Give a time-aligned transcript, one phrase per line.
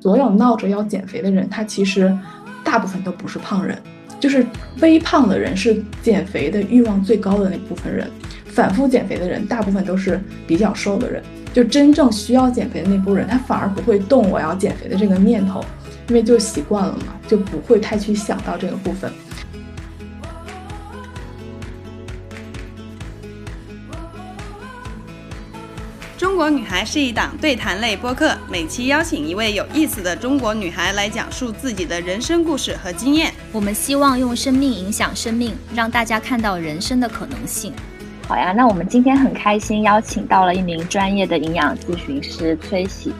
[0.00, 2.16] 所有闹着要减肥的人，他其实
[2.62, 3.76] 大部分都不是胖人，
[4.20, 4.46] 就是
[4.80, 8.08] 微胖的人是减肥的欲望最高的那部分人。
[8.46, 11.22] 反复减肥的人，大部分都是比较瘦的人。
[11.52, 15.64] 就真正需要减肥的那部分人，他反而不会动我要减肥的这个念头，
[16.08, 19.10] 因为就习惯了嘛，就不会太去想到这个部分。
[26.38, 33.32] 国女孩是一档对谈类播客，每期邀请一位有意思的中国女孩来讲述自己的人生故事和经验。
[33.50, 37.72] 我们希望用生命影响生命，让大家看到人生的可能性。
[38.28, 43.12] 好呀，那我们今天很开心邀请到了一名专业的营养咨询师崔喜。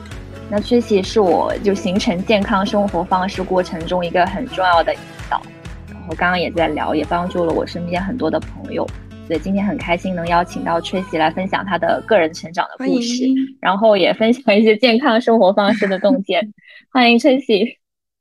[0.48, 5.43] 那崔喜是我就形成健康生活方式过程中一个很重要的引导。
[5.91, 8.87] 然后刚刚也在聊，也帮助了我身边很多的朋友。
[9.29, 13.27] 所以今天很开心能邀请到崔喜来分享他的个人成长的故事，
[13.61, 16.51] 然后也分享一些健康生活方式的洞见。
[16.91, 17.77] 欢迎崔喜，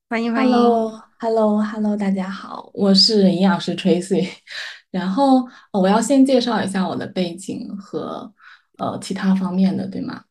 [0.10, 0.52] 欢迎欢迎。
[0.52, 4.28] Hello，Hello，Hello，大家好，我是营养师 Tracy。
[4.92, 8.30] 然后我要先介绍一下我的背景和
[8.78, 10.24] 呃其他方面的，对吗？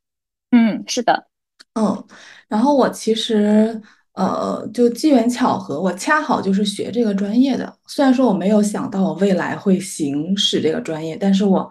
[0.50, 1.26] 嗯，是的，
[1.74, 2.04] 嗯，
[2.48, 3.80] 然后我其实
[4.16, 7.72] 呃就机缘巧合，我恰好就是学这个专业的。
[7.86, 11.70] 虽然说我没有想到我未来会行使这个专业，但是我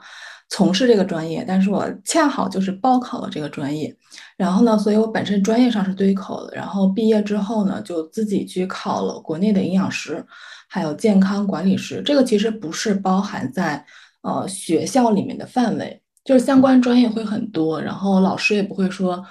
[0.49, 3.93] 从事这个专业，但是我恰好就是报考了这个专业。
[4.38, 6.55] 然后呢，所以我本身专业上是对口的。
[6.55, 10.25] 然后毕业之后呢，就自己去考了国内的营养师。
[10.67, 13.85] 还有健康管理师，这个其实不是包含在
[14.23, 19.23] 呃学校里面的范围，就是相关专业会很多，然后老师也不会说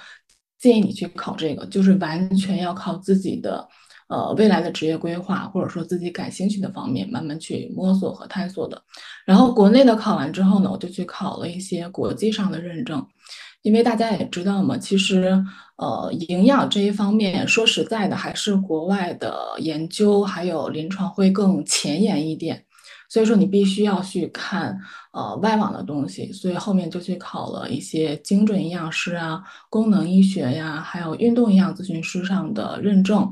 [0.65, 3.67] 建议你去考这个，就是完全要靠自己的
[4.07, 8.81] 呃未来的职业规划，或者说自己感兴趣的方面慢慢去摸索和探索的。
[9.27, 13.05] 然后国内的考完之后呢，我就去考了一些国际上的认证。
[13.61, 15.43] 因为大家也知道嘛，其实，
[15.77, 22.64] 呃，营养这一方面，说实在的，还是国外的研究还有临床会更前沿一点，
[23.15, 24.77] 所以说你必须要去看，
[25.13, 33.31] 呃，外网的东西，所以后面就去考了一些精准营养师啊、功能医学呀，还有运动营养咨询师上的认证，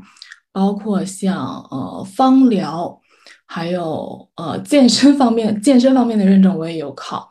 [0.53, 1.37] 包括像
[1.69, 2.97] 呃芳疗，
[3.45, 7.29] 还有呃健身方面、健身方面的认证我也有考。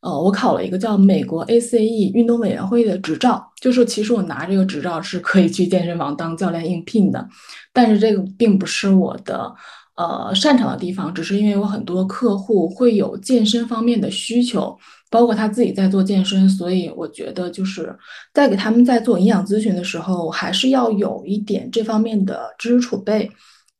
[0.00, 7.24] 呃，我考了一个叫美国 ACE 运动委员会的执照，就是其实我拿这个执照是可以去健身房当教练应聘的，
[7.72, 9.54] 但是这个并不是我的
[9.96, 14.76] 呃擅长的地方，只是因为我很多客户会有健身方面的需求，
[15.10, 17.96] 包括他自己在做健身，所以我觉得就是
[18.32, 23.30] 在给他们在做营养咨询的时候，还是要有一点这方面的知识储备，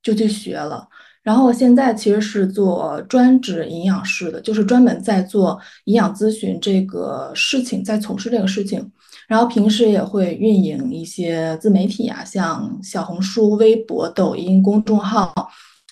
[0.02, 0.86] 就去学了。
[1.22, 8.90] 然后我现在其实是做专职营养师的，就是专门在做营养咨询这个事情，在从事这个事情。
[9.28, 15.32] 然后平时也会运营一些自媒体啊，像小红书、微博、抖音公众号，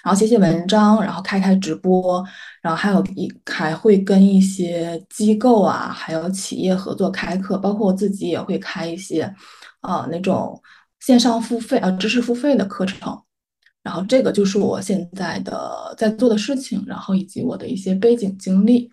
[0.03, 2.25] 然后写写文章，然后开开直播，
[2.63, 9.23] 然后还有一还会跟一些机构啊，还有企业合作开课，包括我自己也会开一些，
[9.81, 10.61] 啊那种
[11.01, 13.21] 线上付费啊知识付费的课程。
[13.83, 18.91] 然后这个就是我现在的在做的事情，然后以及我的一些背景经历。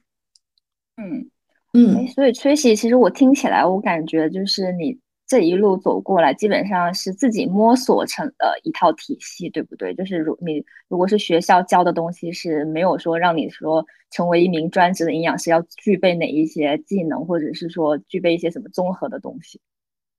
[0.95, 1.29] 嗯
[1.73, 9.93] 嗯，所以崔喜，其实我听起来，我感觉就是你这一路走过来，基本上是自己摸索成的一套体系，对不对？
[9.93, 19.59] 就是如你如果是学校教的东西，是没有说让你说成为一名专职的营养师要具备哪一些技能，或者是说具备一些什么综合的东西。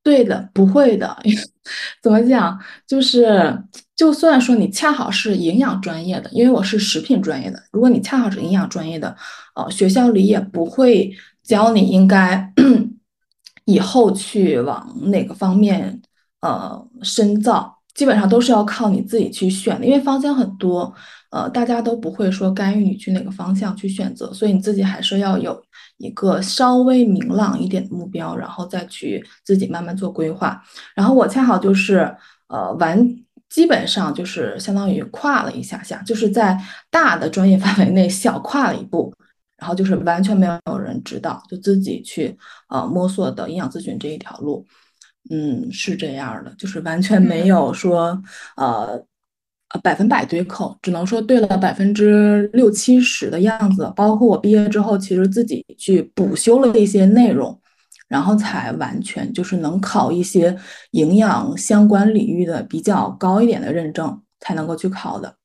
[0.03, 1.17] 对的，不会的。
[2.03, 2.59] 怎么讲？
[2.87, 3.63] 就是，
[3.97, 9.15] 就算说你恰好是营养专业的，因为我是食品专业的，如果你恰好是营养专业的，
[9.55, 11.11] 呃，学校里也不会
[11.43, 12.53] 教你应该
[13.73, 16.01] 以后去往哪个方面
[16.41, 20.93] 呃深造，基本上都是要靠你自己去选的，因为方向很多，
[21.31, 25.63] 呃，大家都不会说干预你去哪个方向去选择，所以你自己还是要有。
[25.99, 30.63] 一个稍微明朗一点的目标，然后再去自己慢慢做规划。
[30.95, 32.15] 然后我恰好就是
[32.47, 33.05] 呃完，
[33.51, 36.57] 基本上就是相当于跨了一下下，就是在
[36.89, 39.13] 大的专业范围内小跨了一步，
[39.59, 42.35] 然后就是完全没有人指导，就自己去
[42.69, 44.65] 呃摸索的营养咨询这一条路。
[45.31, 48.23] 嗯，是这样的，就是完全没有说
[48.57, 49.05] 呃。
[49.71, 53.93] 呃，百分百对口，只能说对了百分之六七十的样子。
[53.95, 57.61] 包括我毕业之后，其实自己去补修了一些内容，
[58.09, 60.57] 然后才完全就是能考一些
[60.93, 65.37] 营养相关领域的比较高一点的认证，才能够去考的。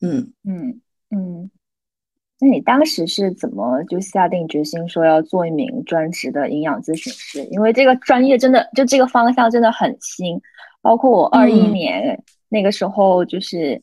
[0.00, 0.80] 嗯嗯
[1.10, 1.50] 嗯。
[2.38, 7.42] 那你当时是怎么就下定决心说要做一名专职的营养咨询师？
[7.46, 10.38] 因为这个专业真的就这个方向真的很新，
[10.82, 13.80] 包括我二一年那个时候就是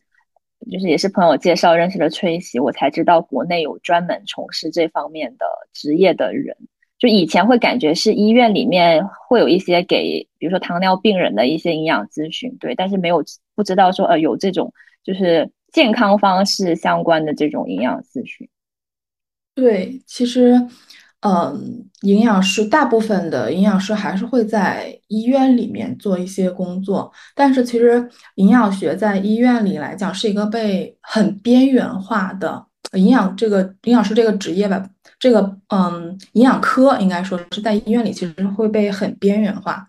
[0.69, 6.55] 就是也是朋友介绍认识了崔喜，我才知道国内有专门从事这方面的职业的人。
[6.99, 13.23] 就以前会感觉是医院里面会有一些给比如说糖尿病人的一些营养咨询，对，但是没有
[13.55, 14.71] 不知道说呃有这种
[15.03, 15.49] 就是。
[15.73, 18.47] 健康方式相关的这种营养咨询，
[19.55, 20.67] 对，其实，
[21.21, 34.87] 嗯，营养师大部分的营养师还是会在医院里面做一些工作，但是其实营养学在医院里来讲是一个被很边缘化的营养这个营养师这个职业吧，
[35.17, 39.87] 这个嗯营养科应该说是在医院里其实会被很边缘化，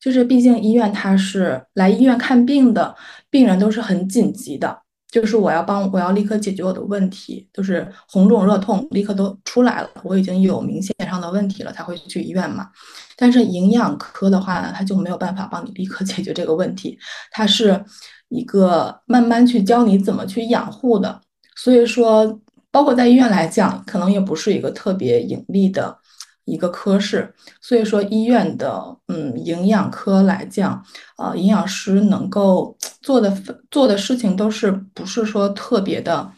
[0.00, 2.96] 就是毕竟医院它是来医院看病的
[3.30, 4.82] 病人都是很紧急的。
[5.10, 12.68] 就是我要帮，我要立刻解决我的问题，就是红肿热痛立刻都出来了，我已经有明显上的问题了才会去医院嘛。
[13.16, 16.98] 但是营养科的话，他就没有办法帮你立刻解决这个问题，
[17.30, 17.84] 它是
[18.28, 21.20] 一个慢慢去教你怎么去养护的。
[21.56, 22.40] 所以说，
[22.70, 25.98] 包括在医院来讲，可能也不是一个特别盈利的。
[26.44, 30.84] 一个科室，所以说医院的嗯营养科来讲，
[31.18, 33.30] 呃营养师能够做的
[33.70, 36.30] 做的事情都是不是说特别的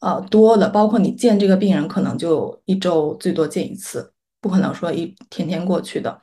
[0.00, 6.20] 呃多的，包括你见这个病人可能就一周最多见一次，不可能说一天天过去的。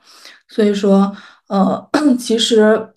[0.48, 1.14] 所以说
[1.48, 1.88] 呃
[2.18, 2.90] 其实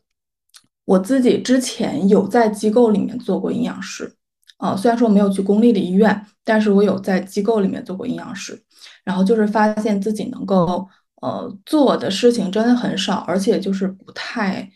[0.86, 4.14] 我自己之前有在机构里面做过营养师，
[4.62, 8.58] 啊虽然说我没有去公立的医院，但是我有在机构里面做过营养师。
[9.04, 10.88] 然后就是发现自己能够
[11.22, 14.68] 呃做的事情真的很少，而且就是不太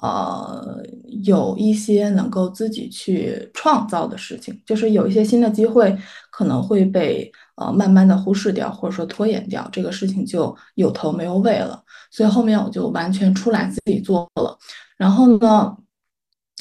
[0.00, 0.80] 呃
[1.24, 5.96] 有一些能够自己去创造的事情，就是有一些新的机会
[6.30, 11.82] 可能会被呃慢慢的忽视掉，或者说拖延掉，这个事情就有头没有尾了。
[12.10, 14.56] 所以后面我就完全出来自己做了。
[14.96, 15.76] 然后呢，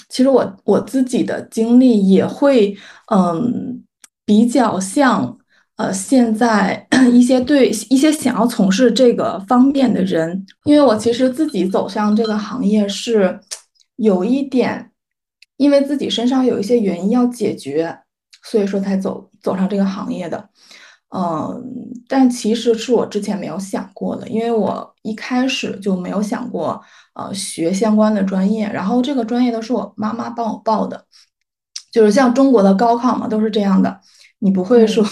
[0.10, 2.78] 其实我我自己的经历也会
[3.14, 3.84] 嗯
[4.26, 5.38] 比较像。
[5.78, 13.40] 呃，现在 一些对一些想要从事这个方面的人，因为我其实自己走向这个行业是
[13.96, 14.92] 有一点，
[15.58, 17.98] 因为自己身上有一些原因要解决，
[18.44, 20.50] 所以说才走走上这个行业的。
[21.16, 21.60] 嗯，
[22.08, 26.80] 但其实是我之前没有想过的，因为我一开始就没有想过
[27.13, 31.06] 呃学相关的专业，然后这个专业都是我妈妈帮我报的，
[31.92, 34.00] 就是像中国的高考嘛，都是这样的。
[34.40, 35.06] 你不会说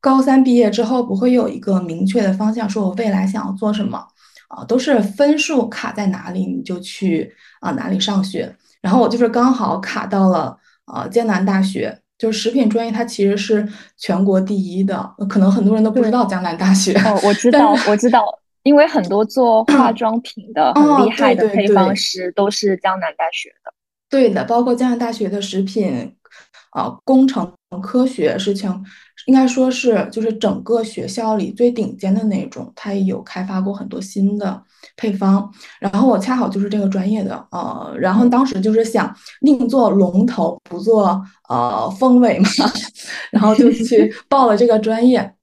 [0.00, 4.06] 高三毕业之后不会有一个明确的方向，说我未来想要做什么
[4.48, 4.62] 啊？
[4.64, 8.54] 都是分数卡在哪里你就去啊哪里上学。
[8.82, 15.14] 然后我就是刚好卡到了啊江南大学，就是食品专业，它其实是全国第一的。
[15.28, 16.92] 可能很多人都不知道江南大学。
[17.00, 18.22] 哦，我知 道，我知道，
[18.62, 23.72] 因为很多做化妆品的很厉害的配方师都是江南大学的。
[24.10, 26.14] 对的，包括江南大学的食品。
[26.70, 27.50] 啊，工程
[27.82, 28.70] 科学是情，
[29.24, 34.62] 应该说是就是整个学校里最顶尖的那种，它也有开发过很多新的
[34.94, 35.50] 配方。
[35.80, 42.48] 然后我恰好就是这个专业的，呃，然后当时就是想宁做龙头，不做呃凤尾嘛，
[43.32, 45.34] 然后就去报了这个专业。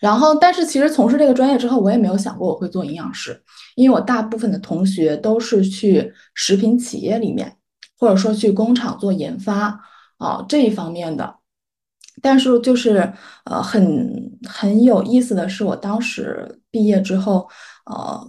[0.00, 3.42] 然后，但是其实从事这个专业之后，我也没有想过我会做营养师，
[3.76, 7.56] 因为我大部分的同学都是去食品企业里面，
[7.98, 9.80] 或者说去工厂做研发。
[10.18, 11.36] 啊，这一方面的，
[12.20, 13.12] 但是就是
[13.44, 17.48] 呃，很很有意思的是，我当时毕业之后，
[17.86, 18.28] 呃，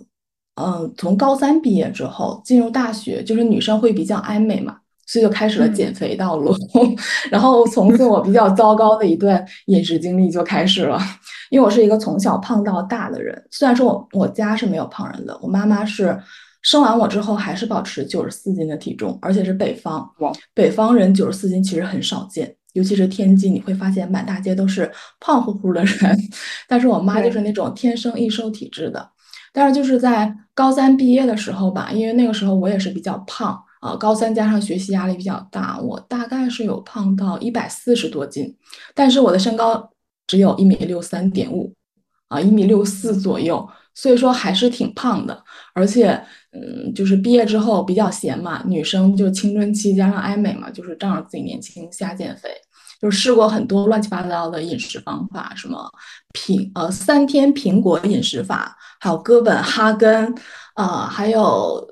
[0.53, 4.77] 嗯，从高三毕业之后进入大学，就是女生会比较爱美嘛，
[5.10, 6.56] 所以就开始了减肥道路，
[7.32, 11.01] 然后从此我比较糟糕的一段饮食经历就开始了，
[11.50, 16.18] 因为我是一个从小胖到大的人，虽然说我我家是没有胖人的，我妈妈是。
[16.62, 20.06] 生完我之后还是保持九十四斤的体重，而且是北方。
[20.54, 26.18] 北方人九十四斤其实很少见，尤其是天津，你会发现满大街都是胖乎乎的人。
[26.68, 29.10] 但是我妈就是那种天生易瘦体质的。
[29.54, 38.55] 但是就是在高三毕业的时候吧，因为那个时候我也是比较胖啊，高三加上学习压力比较大，我大概是有胖到一百四十多斤。
[38.93, 39.89] 但是我的身高
[40.27, 41.74] 只有一米六三点五
[42.27, 45.43] 啊，一米六四左右，所以说还是挺胖的，
[45.74, 46.24] 而且。
[46.51, 52.50] 嗯，就是毕业之后比较闲嘛，女生就青春期加上爱美嘛，就是仗着自己年轻瞎减肥，
[53.00, 55.88] 就试过很多乱七八糟的饮食方法，什么
[56.33, 60.33] 苹呃三天苹果饮食法，还有哥本哈根，
[60.74, 61.88] 啊，还有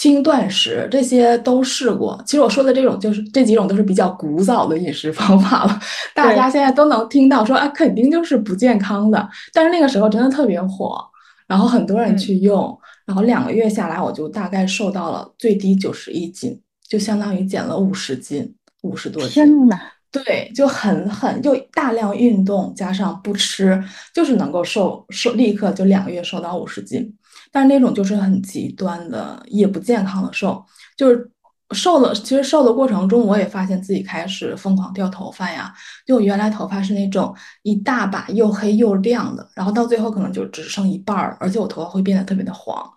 [0.00, 2.18] 轻断食，这些都试过。
[2.24, 5.78] 其实我说的这种就是这几种都是比较古早的饮食方法了，
[6.14, 9.28] 大家现在都能听到说啊，肯定就是不健康的。
[9.52, 10.98] 但是那个时候真的特别火，
[11.46, 19.32] 然后很多人去用，然后两个月下来，我就大概瘦到了最低九十一斤，就相当于减了五十斤，五十多斤。
[19.32, 19.78] 天呐！
[20.10, 23.78] 对，就很很就大量运动加上不吃，
[24.14, 27.14] 就是能够瘦瘦，立刻就两个月瘦到五十斤。
[27.50, 30.64] 但是那种就是很极端的，也不健康的瘦，
[30.96, 31.30] 就是
[31.72, 32.14] 瘦了。
[32.14, 35.72] 其实瘦的过程中，我也发现自己开始疯狂掉头发呀。
[36.06, 42.88] 就我原来头发是那种一大把又黑又亮的，然后到最后可能就只剩一半儿，而且我头发会变得特别的黄，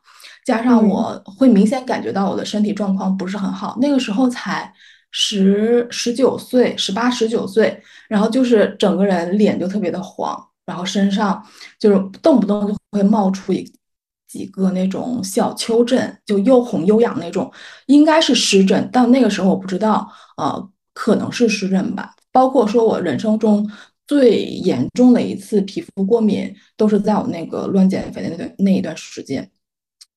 [0.45, 3.77] 加上我会明显感觉到我的身体状况不是很好。
[3.81, 4.73] 那个时候才。
[5.15, 7.79] 十十九岁，十八十九岁，
[8.09, 11.39] 然后就是整个人脸就特别的黄，然后身上
[11.77, 13.63] 就是动不动就会冒出一
[14.33, 17.51] 几个那种小丘疹，就又红又痒那种，
[17.85, 22.15] 应该是湿疹，但那个时候我不知道，呃，可能是湿疹吧。
[22.31, 23.69] 包括说我人生中
[24.07, 29.47] 最严重的一次皮肤过敏，都是在我那个乱减肥的那段那一段时间，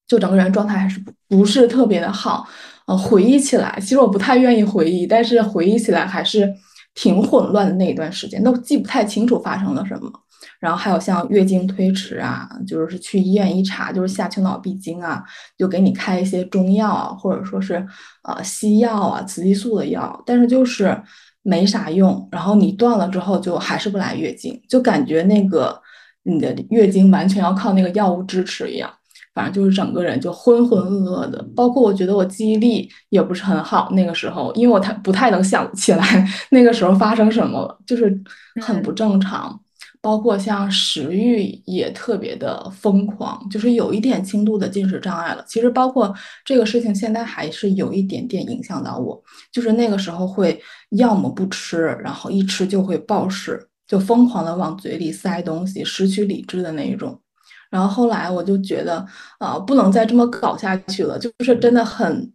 [0.08, 2.48] 就整个人状态还是不不是特别的好。
[2.86, 6.50] 呃，回忆起来，其实我不太愿意回忆，但是回忆起来还是
[6.96, 7.72] 挺混乱的。
[7.74, 10.10] 那一段时间都记不太清楚发生了什么。
[10.58, 15.22] 然后还有像月经推迟啊，就是去医院一查，就是下丘脑闭经啊，
[15.56, 17.74] 就给你开一些中药啊，或者说是
[18.22, 20.98] 呃西药啊，雌激素的药，但是就是
[21.42, 22.26] 没啥用。
[22.32, 25.80] 然后你断了之后，就还是不来月经，就感觉那个
[26.22, 28.90] 你的月经完全要靠那个药物支持一样。
[29.36, 33.90] 反正就是整个人就浑浑噩噩的，包括我觉得我记忆力也不是很好。
[33.92, 38.18] 那个时候，因为我太不太能想起来那个时候发生什么了，就是
[38.62, 39.60] 很不正常。
[40.00, 45.44] 包括像食欲也特别的疯狂，就是有一点轻度的进食障碍了。
[45.48, 46.14] 其实包括
[46.44, 49.20] 这个事情，现在还是有一点点影响到我，
[49.52, 50.58] 就是那个时候会
[50.90, 57.20] 要么不吃，然后一吃就会暴食，就疯狂的往嘴里塞东西，失去理智的那一种。
[57.70, 59.04] 然后后来我就觉得，
[59.38, 62.32] 啊，不能再这么搞下去了，就是真的很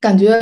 [0.00, 0.40] 感觉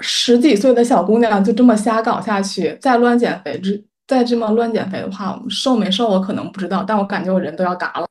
[0.00, 3.70] 十几岁的小姑娘就这么瞎搞下去，再乱减肥，这
[4.06, 8.06] 再这么乱减肥的话，瘦没瘦我可能不知道，但我感觉我人都要嘎了，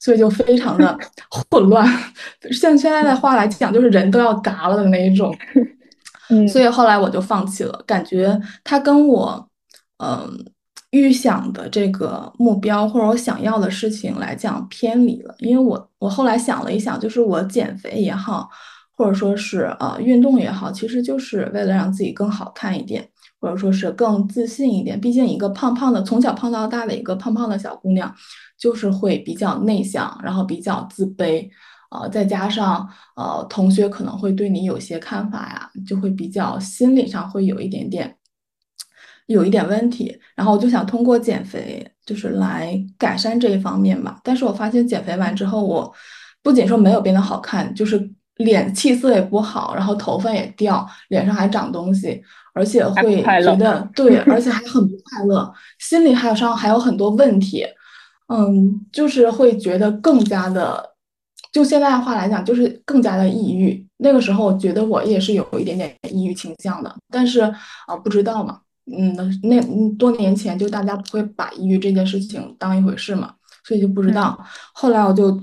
[0.00, 0.98] 所以就非常的
[1.48, 1.86] 混乱。
[2.50, 5.36] 像现在的话来讲，就是人都要嘎了的那一种。
[6.30, 9.48] 嗯，所以后来我就放弃了，感觉他跟我，
[9.98, 10.46] 嗯。
[10.92, 18.48] 预想的这个目标或者我想要的事情来讲偏离了，因为我我后来想了一想，就是我减肥也好，
[18.94, 23.08] 或者说是呃运动也好，其实就是为了让自己更好看一点，
[23.40, 25.00] 或者说是更自信一点。
[25.00, 28.14] 毕竟一个胖胖的，从小胖到大的一个胖胖的小姑娘，
[28.58, 31.48] 就是会比较内向，然后比较自卑，
[31.90, 38.14] 呃，再加上呃同学可能会对你有些看法呀，就会比较心理上会有一点点。
[39.26, 44.20] 有一点问题，然后我就想通过减肥，就是来改善这一方面吧。
[44.24, 45.92] 但是我发现减肥完之后，我
[46.42, 52.20] 不仅说没有变得好看，就是脸气色也不好，然后头发也掉，脸上还长东西，
[52.54, 57.64] 而且会觉得 对，而且还很不快乐，心里还有上还有很多问题，
[58.28, 60.94] 嗯，就是会觉得更加的，
[61.52, 63.86] 就现在的话来讲，就是更加的抑郁。
[63.98, 67.40] 那个时候我觉得我也是有一点点抑郁倾向的，但是
[67.86, 68.58] 啊，不知道嘛。
[68.86, 69.60] 嗯，那
[69.96, 73.32] 多年前就大家不会把抑郁这件事情当一回事嘛，
[73.64, 74.38] 所以就不知道。
[74.74, 75.40] 后来我就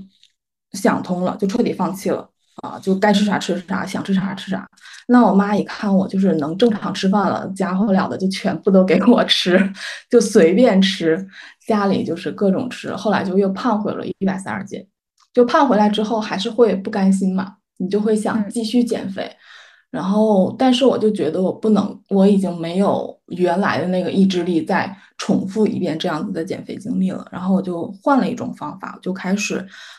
[0.72, 2.28] 想通了，就彻底放弃了
[2.62, 4.68] 啊，就该吃啥吃啥，想吃啥吃啥。
[5.08, 9.58] 那我妈一看我就是能正常吃饭了，家伙了的就全部都给我吃，
[10.10, 11.26] 就随便吃，
[11.66, 12.94] 家里就是各种吃。
[12.94, 14.86] 后来就又胖回了一百三十斤，
[15.32, 19.34] 就胖回来之后还是会不甘心嘛，你就会想继续减肥。
[19.90, 27.26] 然后，但是我就觉得我不能，我已经没有原来的那个意志力再重复一遍这样子的减肥经历了。
[27.32, 29.56] 然后我就换了一种方法，就开始，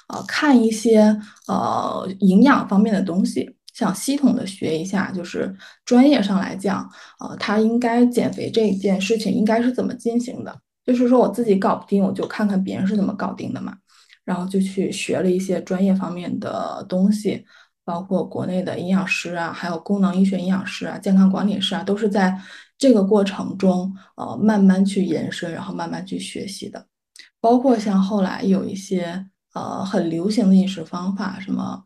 [0.07, 1.01] 呃，看一些
[1.47, 10.57] 呃营养方面的东西，想系统的学一下，就是专业上来讲，呃，他应该减肥这件事情应该是怎么进行的。
[10.85, 13.75] 就是说我自己搞不定，我就看看别人是怎么搞定的嘛。
[14.23, 17.43] 然后就去学了一些专业方面的东西。
[17.83, 22.39] 包括国内的营养师啊，还有功能医学营养师啊，健康管理师啊，都是在
[22.77, 26.85] 这个过程中，呃，慢慢去延伸，然后慢慢去学习的。
[27.39, 31.83] 包括像后来有一些呃很流行的饮食方法，什么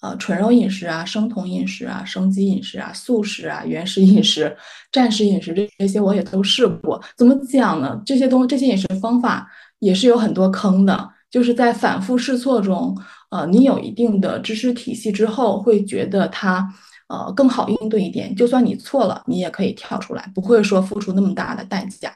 [0.00, 4.56] 呃纯肉饮食啊、生酮饮食啊、生机饮食啊、素食啊、原始饮食、
[4.90, 7.00] 战时饮食这这些我也都试过。
[7.16, 8.02] 怎么讲呢？
[8.04, 11.10] 这些东这些饮食方法也是有很多坑的。
[11.30, 12.98] 就是在反复试错中，
[13.30, 16.72] 呃，你有一定的知识体系之后，会觉得它
[17.08, 18.34] 呃更好应对一点。
[18.34, 22.14] 就算你错了，你也可以跳出来，不会说付出那么大的代价。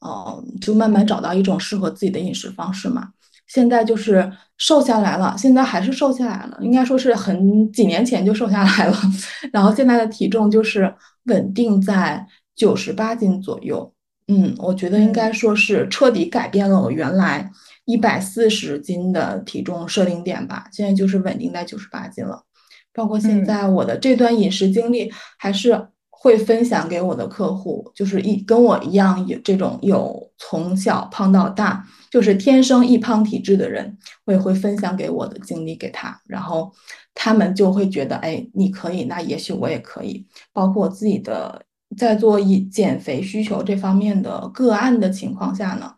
[0.00, 3.08] 哦，就慢慢找到一种适合自己的饮食方式嘛。
[3.46, 8.96] 现在就是瘦下来了，现在还是瘦下来了，应该说是很几年前就瘦下来了。
[9.52, 13.92] 然后现在的体重就是稳定在九十八斤左右。
[14.28, 17.50] 嗯，我觉得应该说是彻底改变了我原来
[17.88, 20.68] 一百四十斤的体重设定点吧。
[20.70, 22.44] 现在就是稳定在九十八斤了。
[22.92, 25.88] 包括现在我的这段饮食经历还是。
[26.20, 36.72] 会分享给我的客户，就是一跟我一样有这种有从小胖到大，就是天生易胖体质的人，我也会分享给我的经历给他，然后
[37.14, 40.26] 他们就会觉得，哎，你可以，那也许我也可以。
[40.52, 41.64] 包括我自己的
[41.96, 45.94] 在做以减肥需求这方面的个案的情况下呢，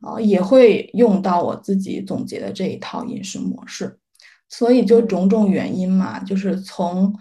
[0.00, 3.98] 啊，也会用到我自己总结的这一套饮食模式。
[4.48, 7.14] 所以就种种原因嘛，就是从。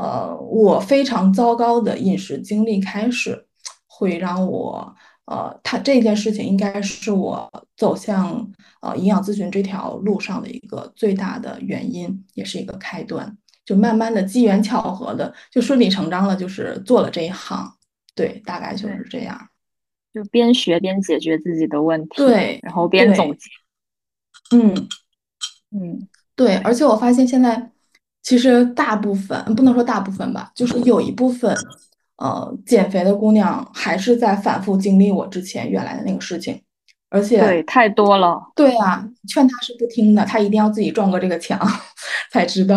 [0.00, 3.48] 呃，我非常糟糕的饮食经历开始，
[3.88, 4.94] 会让我
[5.24, 8.48] 呃，他这件事情应该是我走向
[8.80, 13.36] 呃营养咨询这条路上的一个最大的原因，也是一个开端。
[13.64, 17.68] 就慢慢的机缘巧合的，就顺理成章了，就是做了这一行。
[18.14, 19.47] 对，大概就是这样。
[20.22, 23.38] 就边学边解决自己的问题，对，然后边总结。
[24.56, 24.88] 嗯
[25.70, 27.70] 嗯，对，而且我发现现在。
[28.20, 31.56] 其实大部分不能说大部分吧，就是有一部分，
[32.16, 36.60] 呃，减肥的姑娘还是在反复经历我之前原来的那个事情，
[37.08, 38.38] 而且对太多了。
[38.54, 41.58] 对啊，劝她是不听的，她一定要自己撞过这个墙
[42.30, 42.76] 才知道。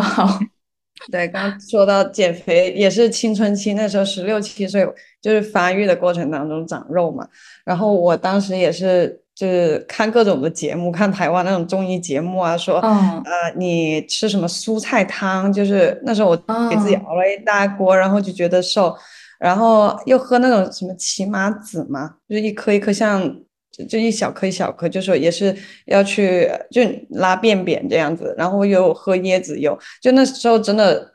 [1.09, 4.85] 对，刚刚说到减肥也是青春期，那时候十六七岁，
[5.21, 7.25] 就是发育的过程当中长肉嘛。
[7.63, 9.19] 然后我当时也是。
[9.33, 13.23] 就是看各种的节目，看台湾那种综艺节目啊，说，呃，
[13.55, 15.51] 你吃什么蔬菜汤？
[15.51, 16.37] 就是那时候我
[16.69, 18.93] 给自己熬了一大锅，然后就觉得瘦，
[19.39, 23.21] 然后又喝那种什么奇麻籽嘛，就是一颗一颗像，
[23.89, 31.13] 就一小颗一小颗，就说也是要去就拉便便这样子，然后又喝椰子油，就那时候真的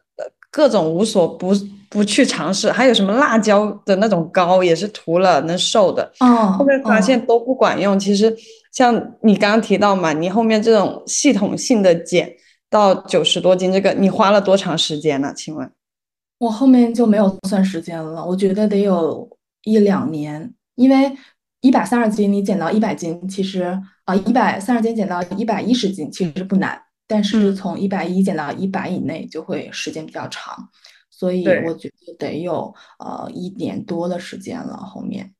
[0.50, 1.54] 各种无所不。
[1.88, 7.98] 不去尝试，还有什么辣椒的那种膏也是涂了能瘦的，哦，后面发现都不管用。
[7.98, 8.36] 其实
[8.72, 12.30] 像你刚刚提到嘛，你后面这种系统性的减
[12.68, 15.32] 到九十多斤，这个你花了多长时间呢？
[15.34, 15.70] 请问，
[16.38, 19.26] 我后面就没有算时间了，我觉得得有
[19.62, 21.12] 一两年，因为
[21.60, 30.68] 一百三十斤你减到一百斤，其实啊一百三十斤减到一百一十斤其实不难，但是从一百一减到一百以内就会时间比较长。
[31.10, 34.76] 所以我觉得得有呃一年多的时间了。
[34.76, 35.32] 后面，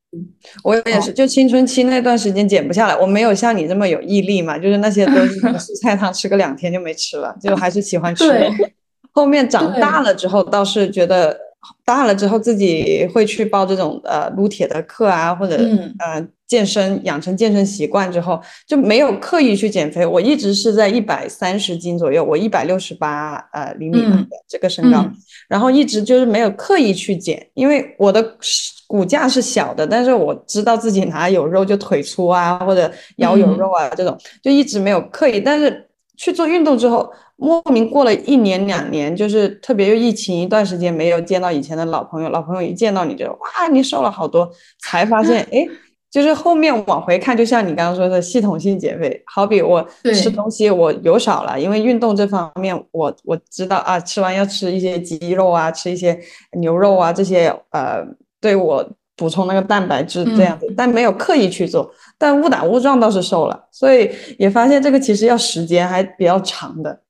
[0.65, 2.97] 我也是，就青春期那段时间减不下来。
[2.97, 8.25] 我没有像你这么有毅力嘛，就是那些都是蔬菜汤，吃个两天就没吃了，就还是喜欢吃。
[9.13, 11.39] 后面长大了之后，倒是觉得
[11.85, 15.57] 大了之后自己会去报这种呃撸铁的课啊，或者
[15.99, 16.27] 呃。
[16.47, 20.07] 健身养成健身习惯之后，就没有刻意去减肥。
[20.07, 25.05] 我一直是在一百三十斤左右，我一百六十八呃厘米的这个身高，
[25.49, 28.25] 然后一直就是没有刻意去减，因为我的
[28.87, 35.41] 骨架是小的，但是我知道自己哪有肉就腿粗啊，或者腰有肉啊这种，就一直没有刻意。
[35.41, 35.86] 但是
[36.17, 44.51] 去做运动之后，莫名过了一年两年，就是特别又疫情一段时间没有见到以前的老朋友，老朋友一见到你就哇，你瘦了好多，
[44.83, 45.67] 才发现 哎。
[46.09, 56.19] 就是后面往回看，就像你刚刚说的系统性减肥，好比我吃东西我油少了，因为运动这方面我我知道啊，吃完要吃一些鸡肉啊，吃一些
[56.59, 58.03] 牛肉啊这些，呃，
[58.41, 67.03] 对我补充那个蛋白质这样子，但没有刻意去做，但误打误撞倒是瘦了，所以也发现这个其实要时间还比较长的。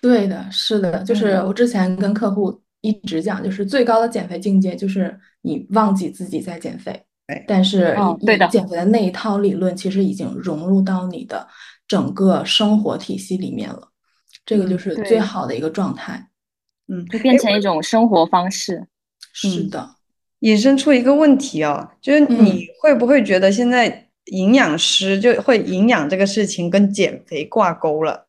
[0.00, 7.04] 对的，是的，就是我之前跟客户一直讲，就是最高的减肥境界就是你忘记自己在减肥。
[7.46, 11.48] 但是，对的，减肥的那一套理论其实已经融入到你的
[11.88, 13.88] 整个生活体系里面了，
[14.44, 16.28] 这个就是最好的一个状态。
[16.86, 18.86] 嗯，就变成一种生活方式。
[19.32, 19.88] 是的，
[20.40, 28.26] 引申出一个问题哦，就是你会不会觉得现在营养师就会营养这个事情跟减肥挂钩了？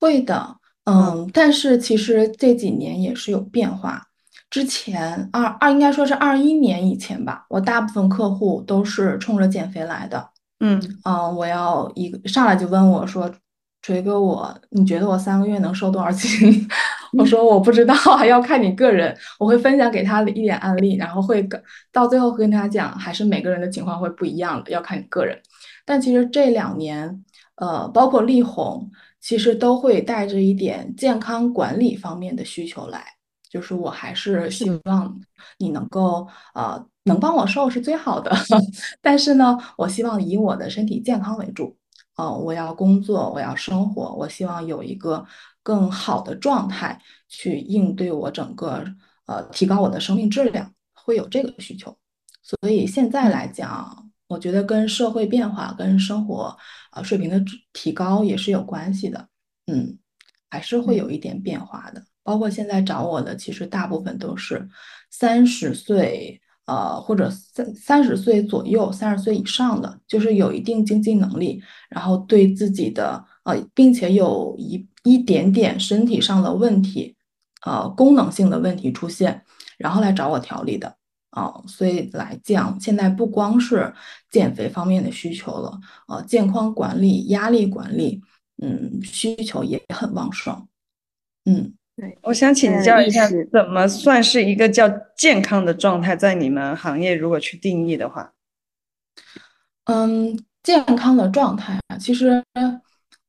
[0.00, 4.06] 会的，嗯，但是其实这几年也是有变化。
[4.48, 10.30] 之前二二应该说是二一年以前吧，我大部分客户都是冲着减肥来的。
[10.58, 13.32] 嗯嗯，我要一个上来就问我说
[13.80, 16.68] ：“锤哥，我你觉得我三个月能瘦多少斤？”
[17.18, 17.94] 我说我不知道，
[18.24, 19.16] 要看你个人。
[19.38, 25.38] 我会分享给他的一点案例，然后会跟到最后跟他讲，还是每个人的情况会不一样的，要看你个人。
[25.84, 27.24] 但其实这两年，
[27.56, 33.04] 呃，包括力宏，其实都会带着一点健康管理方面的需求来。
[33.50, 35.20] 就是我还是希望
[35.58, 38.30] 你能够呃能帮我瘦是最好的，
[39.02, 41.76] 但是呢，我希望以我的身体健康为主。
[42.16, 45.24] 呃，我要工作，我要生活，我希望有一个
[45.62, 48.84] 更好的状态去应对我整个
[49.26, 51.96] 呃提高我的生命质量，会有这个需求。
[52.42, 56.56] 所以现在来讲，我觉得跟社会变化、跟生活
[56.92, 57.42] 呃水平的
[57.72, 59.28] 提高也是有关系的。
[59.66, 59.98] 嗯，
[60.48, 62.02] 还是会有一点变化的。
[62.22, 64.68] 包括现在找我的，其实大部分都是
[65.10, 77.16] 三十岁，呃，或者三三十岁左右、三十岁以上的，就是有一定经济能力，然后对自己的呃，并且有一一点点身体上的问题，
[77.64, 79.42] 呃，功能性的问题出现，
[79.78, 80.96] 然后来找我调理的
[81.30, 81.52] 啊。
[81.66, 83.92] 所以来讲，现在不光是
[84.30, 88.20] 减肥方面的需求了，呃，健康管理、压力管理，
[88.62, 90.66] 嗯，需求也很旺盛，
[91.44, 91.74] 嗯。
[91.96, 96.16] 对我想请教一下，怎么算是一个叫健康的状态？
[96.16, 98.32] 在你们行业，如果去定义的话，
[99.84, 102.42] 嗯，健康的状态啊，其实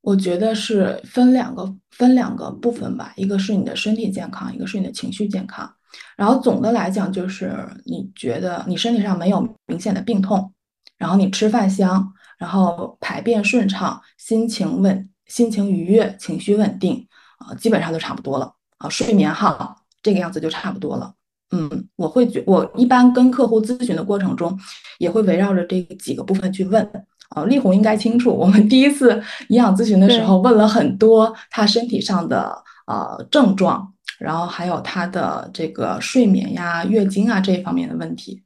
[0.02, 5.72] 我觉得是分两个分两个部分吧，一个是你的身体健康，一个是你的情绪健康。
[6.18, 10.52] 然后总的来讲，就是你觉得你身体上没有明显的病痛，
[10.98, 18.54] 然后你吃饭香，然后排便顺畅，心情稳，心情愉悦，情绪稳定啊，基本上就差不多了。
[18.78, 21.14] 啊，睡眠好，这个样子就差不多了。
[21.52, 24.58] 嗯，我会觉，我一般跟客户咨询的过程中，
[24.98, 26.90] 也会围绕着这几个部分去问。
[27.36, 32.56] 啊，丽红应该清楚，我们第一次 营养咨询的时候，问了很多他身体上的
[32.88, 38.44] 呃症状，然后还有他的这个睡眠呀、月经啊这一方面的问题。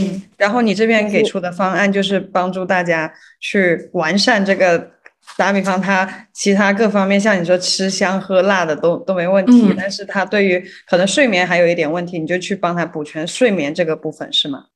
[0.00, 4.92] 嗯，然后你这边给出的方案就是帮助大家去完善这个。
[5.38, 14.66] 打比方，他其他各方面像你说吃香喝辣的都都没问题，但是他对于可能睡眠还有一点问题，你就去帮他补全睡眠这个部分，是吗？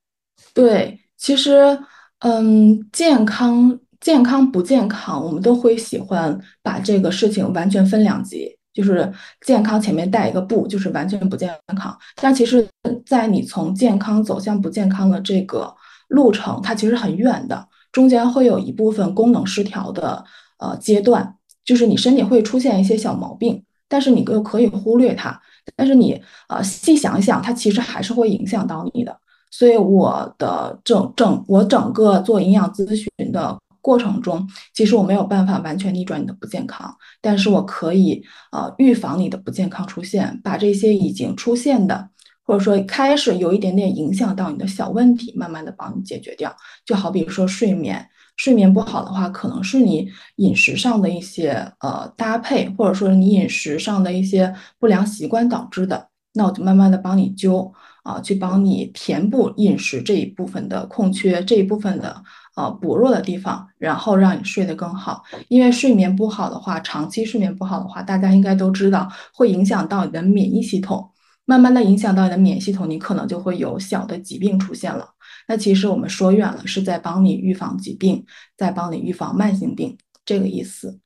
[0.51, 1.77] 对，其实，
[2.19, 9.11] 嗯，健康健康不健康，我们都会喜欢把这个事情完全分两级，就是
[9.45, 11.97] 健康前面带一个不，就是完全不健康。
[12.21, 12.67] 但其实，
[13.05, 15.73] 在你从健康走向不健康的这个
[16.09, 20.23] 路程，它其实很远的，中间会有一部分功能失调的。
[20.57, 25.41] 呃，阶段就是你身体会出现一些小毛病，但是你又可以忽略它。
[25.73, 29.17] 但是你呃细想想，它其实还是会影响到你的。
[29.51, 42.09] 所以我的整整我整个做营养咨询的过程中，其实我没有办法完全逆转你的不健康，但是我可以呃预防你的不健康出现，把这些已经出现的
[42.45, 46.55] 或者说开始有一点点影响到你的小问题，慢慢的帮你解决掉。
[46.85, 48.07] 就好比说睡眠。
[48.37, 50.07] 睡眠不好的话，可能是你
[50.37, 51.49] 饮食上的一些
[51.81, 56.07] 呃搭配，或者说你饮食上的一些不良习惯导致的。
[56.33, 57.69] 那我就慢慢的帮你揪
[58.03, 62.23] 啊，去帮你填补饮食这一部分的空缺，这一部分的
[62.55, 65.23] 呃薄弱的地方，然后让你睡得更好。
[65.47, 71.11] 因为睡眠不好的话，长期睡眠不好的话，大家应该都知道会影响到你的免疫系统，
[71.45, 75.09] 慢慢的影响到你的免疫系统，你可能就会有小的疾病出现了。
[75.47, 78.23] 那其实我们说远了，是在帮你预防疾病，
[78.55, 80.99] 在帮你预防慢性病，这个意思。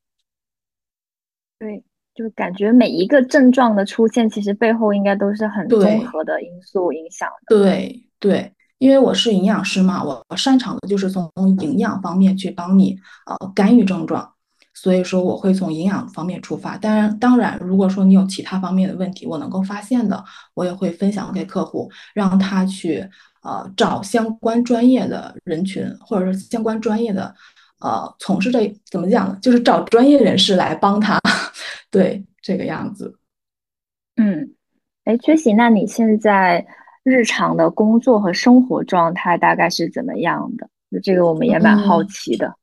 [1.59, 1.83] 对，
[2.15, 7.55] 就感觉每一个症状的出现，其实背后应该都是很综合的因素影响的。
[7.55, 14.29] 对对，因为我是营养师嘛，我擅长的就是从营养方面去帮你呃干预症状，
[14.73, 16.77] 所以说我会从营养方面出发。
[16.77, 20.23] 当然，当然，如果说你有其他方面的问题，我能够发现的，
[20.53, 23.09] 我也会分享给客户，让他去。
[23.45, 27.35] 呃，找相关专业的人群，或者是相关专业的，
[27.81, 29.37] 呃，从事这怎么讲呢？
[29.41, 31.19] 就是找专业人士来帮他，
[31.93, 33.19] 对这个样子。
[34.15, 34.55] 嗯，
[35.03, 36.65] 哎，缺席，那你现在
[37.03, 40.67] 日常的工作和生活状态大概是怎么样的？
[41.03, 42.55] 这个我们也蛮好奇的。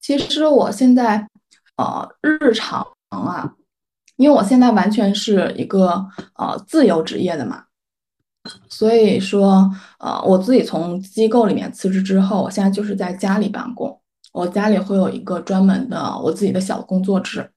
[0.00, 1.28] 其实我现在，
[1.76, 3.54] 呃，日常啊，
[4.16, 7.64] 因为我现在完全是一个呃自由职业的嘛。
[8.68, 14.00] 所以说，呃，我自己从机构里面辞职之后，我现在就是在家里办公。
[14.32, 17.50] 我家里会有一个专门的我自己的小工作室，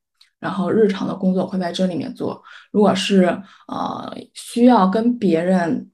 [0.43, 2.43] 然后日常的工作会在这里面做。
[2.71, 3.23] 如果是
[3.67, 5.89] 呃需要跟别人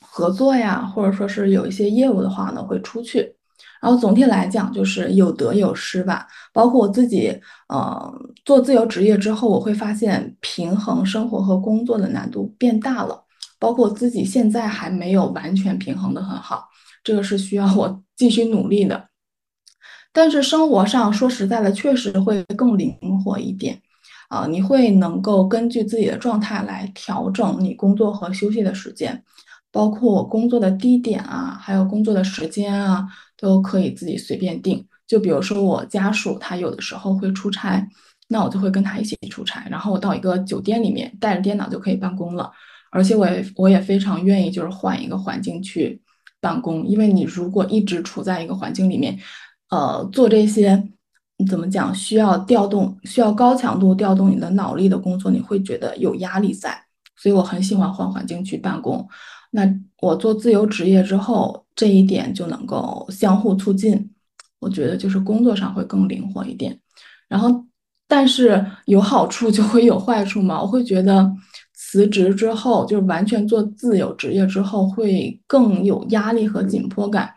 [0.00, 3.36] 合作呀，或者说是有一些业务的话呢，会出去。
[3.82, 6.26] 然后总体来讲，就是有得有失吧。
[6.52, 8.12] 包括我自己，呃，
[8.44, 13.22] 做自由职业之后，我会发现平衡生活和工作的难度变大了。
[13.58, 16.68] 包括我自己现在还没有完全平衡的很好，
[17.04, 19.08] 这个是需要我继续努力的。
[20.12, 23.80] 但是生活上说实在的，确实会更灵活一点。
[24.30, 29.20] 啊，你会能够根据自己的状态来调整你工作和休息的时间，
[29.72, 33.04] 包括工作的低点啊，还有工作的时间啊，
[33.36, 34.86] 都可以自己随便定。
[35.08, 37.84] 就比如说我家属他有的时候会出差，
[38.28, 42.52] 那我就会跟他一起出差，然后我到一个酒店里面带着电脑就可以办公了。
[42.92, 46.00] 而且我也我也非常愿意就是换一个环境去
[46.40, 49.18] 办公，因为你如果一直处在一个环境里面，
[49.70, 50.88] 呃，做这些。
[51.44, 51.94] 怎么讲？
[51.94, 56.76] 需要调动，需要高强度调动你的脑力的工作，你会觉得有压力在。
[57.16, 59.06] 所以我很喜欢换环境去办公。
[59.50, 59.68] 那
[60.00, 64.10] 我做自由职业之后，这一点就能够相互促进。
[64.58, 66.78] 我觉得就是工作上会更灵活一点。
[67.28, 67.64] 然后，
[68.08, 70.62] 但是有好处就会有坏处嘛。
[70.62, 71.30] 我会觉得
[71.74, 77.30] 辞职之后，就是完全做自由职业之后，会更有压力和紧迫感。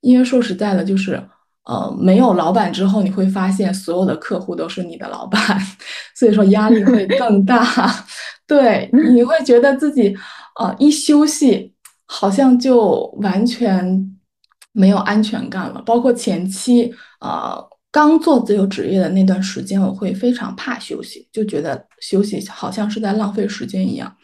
[0.00, 1.22] 因为说实在的，就是。
[1.66, 5.40] 呃，没有老板之后，你会发现所有的客户都是你的老板，
[6.14, 7.64] 所以说压力会更大。
[8.46, 10.16] 对，你会觉得自己
[10.60, 11.74] 呃一休息，
[12.06, 14.16] 好像就完全
[14.70, 15.82] 没有安全感了。
[15.84, 24.16] 包括前期呃刚做自由职业的那段时间，我会非常怕休息，就觉得休息好像是在浪费时间一样。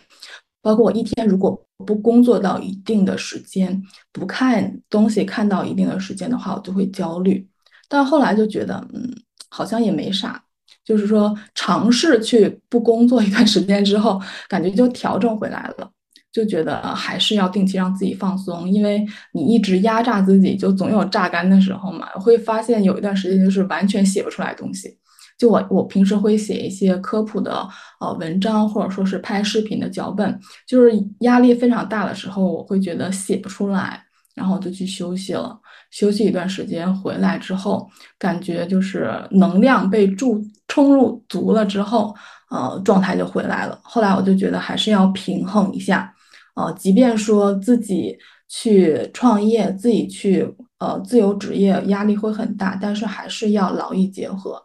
[0.63, 7.47] 包括我一天如果不工作到一定的时间，不看东西看到一定的时间的话，我就会焦虑。
[7.89, 9.13] 但后来就觉得，嗯，
[9.51, 10.43] 好像也没啥。
[10.85, 15.91] 就是说，尝试去不工作一段时间之后，感觉就调整回来了。
[16.33, 22.07] 就觉得还是要定期让自己放松，因为你一直压榨自己，就总有榨干的时候嘛。
[22.15, 24.97] 会发现有一段时间就是完全写不出来东西。
[25.39, 27.69] 就我，我平时会写一些科普的
[28.01, 34.03] 呃文章，或者说是拍视频的脚本，就是压力非常大的时候，我会觉得写不出来，
[34.35, 35.59] 然后就去休息了。
[35.91, 37.87] 休息一段时间回来之后，
[38.19, 42.15] 感觉就是能量被注充入足了之后，
[42.51, 43.79] 呃，状态就回来了。
[43.83, 46.15] 后来我就觉得还是要平衡一下，
[46.55, 48.17] 呃，即便说自己
[48.49, 54.63] 去创业，自己去呃自由职业，压力会很大，但是还是要劳逸结合。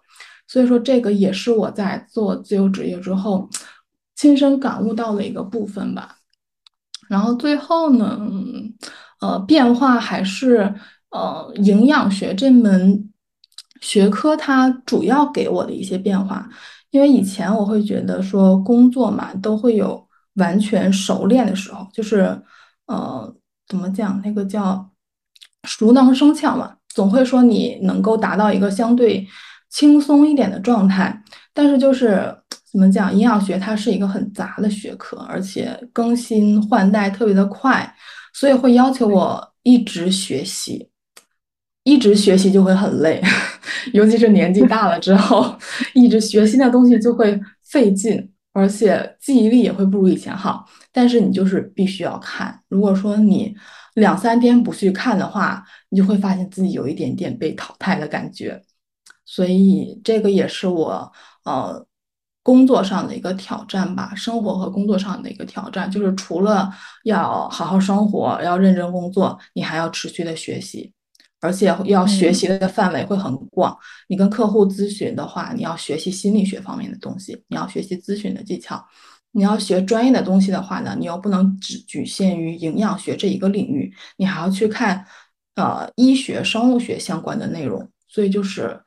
[0.47, 3.49] 所以说，这个也是我在做自由职业之后
[4.15, 6.15] 亲身感悟到的一个部分吧。
[7.09, 8.17] 然后最后呢，
[9.19, 10.73] 呃，变化还是
[11.09, 13.09] 呃营养学这门
[13.81, 16.49] 学科它主要给我的一些变化。
[16.91, 22.41] 因为以前我会觉得说工作嘛都会有完全熟练的时候，就是
[22.85, 23.35] 呃
[23.67, 24.89] 怎么讲那个叫
[25.65, 29.27] 熟能生巧嘛，总会说你能够达到一个相对。
[29.69, 32.35] 轻松一点的状态，但是就是
[32.71, 37.93] 怎么讲，营养学它是一个很杂的学科，而且更新换代特别的快，
[38.33, 40.89] 所以会要求我一直学习，
[41.83, 43.21] 一直学习就会很累，
[43.93, 45.57] 尤其是年纪大了之后，
[45.93, 50.65] 一直学新的东西就会费劲，而且记忆力也会不如以前好。
[50.91, 53.55] 但是你就是必须要看，如果说你
[53.95, 58.61] 两三天不去看的话，你就会发现自己有一点点被淘汰的感觉。
[59.29, 61.11] 所以这个也是我
[61.43, 61.85] 呃
[62.41, 66.71] 工作上的一个挑战吧，生活和工作上的一个挑战，就是除了
[67.03, 70.93] 要好好生活，要认真工作，你还要持续的学习，
[71.41, 73.77] 而且要学习的范围会很广。
[74.07, 78.81] 你跟客户咨询的话，你要学习心理学方面的东西，你要学习咨询的技巧。
[79.33, 85.05] 你要学专业的东西的话呢，你又不能只局限于营养学这一个领域，你还要去看
[85.55, 87.91] 呃医学、生物学相关的内容。
[88.07, 88.81] 所以就是。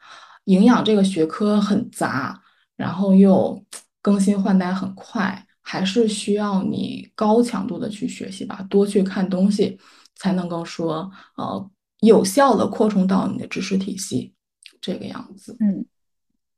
[0.45, 2.41] 营养这个学科很杂，
[2.77, 3.63] 然后又
[4.03, 9.79] 更新换代很快，还是需要你高强度的去学习吧，多去看东西，
[10.17, 14.33] 才能够说呃有效的扩充到你的知识体系，
[14.81, 15.57] 这个样子。
[15.61, 15.85] 嗯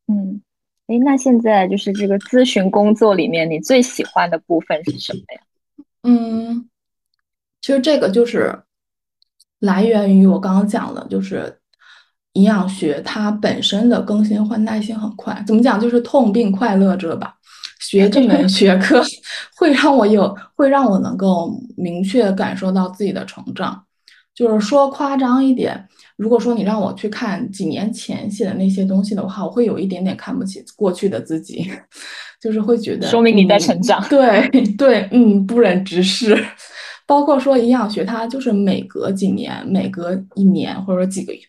[0.07, 0.41] 嗯，
[0.87, 5.43] 哎，那现在就是这个咨询工作里面，你最喜欢的部分是什么呀？
[6.05, 6.69] 嗯，
[7.61, 8.63] 其实这个就是
[9.59, 11.59] 来源于我刚刚讲的，就是。
[12.35, 17.35] 营养学它本身的更新换代性很快，怎么讲就是痛并快乐着吧。
[17.81, 19.03] 学这门学科
[19.57, 23.85] 会让我有，会让我能够明确感受到自己的成长。
[24.35, 31.71] 就是说夸张一点，如果说你让我去看几年前写的那些东西的话，我会有一点点看不起过去的自己，
[32.41, 34.03] 就是会觉得说明你在成长。
[34.09, 36.43] 对对，嗯，不忍直视。
[37.05, 41.41] 包括说营养学，它就是每隔几年，每隔一年或者说几个月。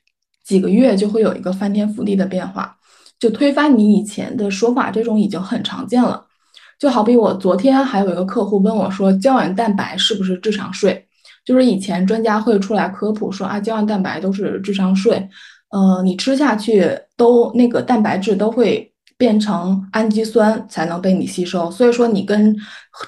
[0.54, 2.78] 几个月就会有一个翻天覆地的变化，
[3.18, 6.24] 就推翻你以前的说法，这种已经很常见了。
[6.80, 11.08] 就好比我昨天还有一个客户问我说，胶原蛋白是不是智商税？
[11.44, 15.28] 就是以前专家会出来科普说啊，胶原蛋白都是智商税，
[15.72, 16.88] 呃，你吃下去
[17.18, 22.56] 都那个蛋白质都会变成氨基酸才能被你吸收，所以说你跟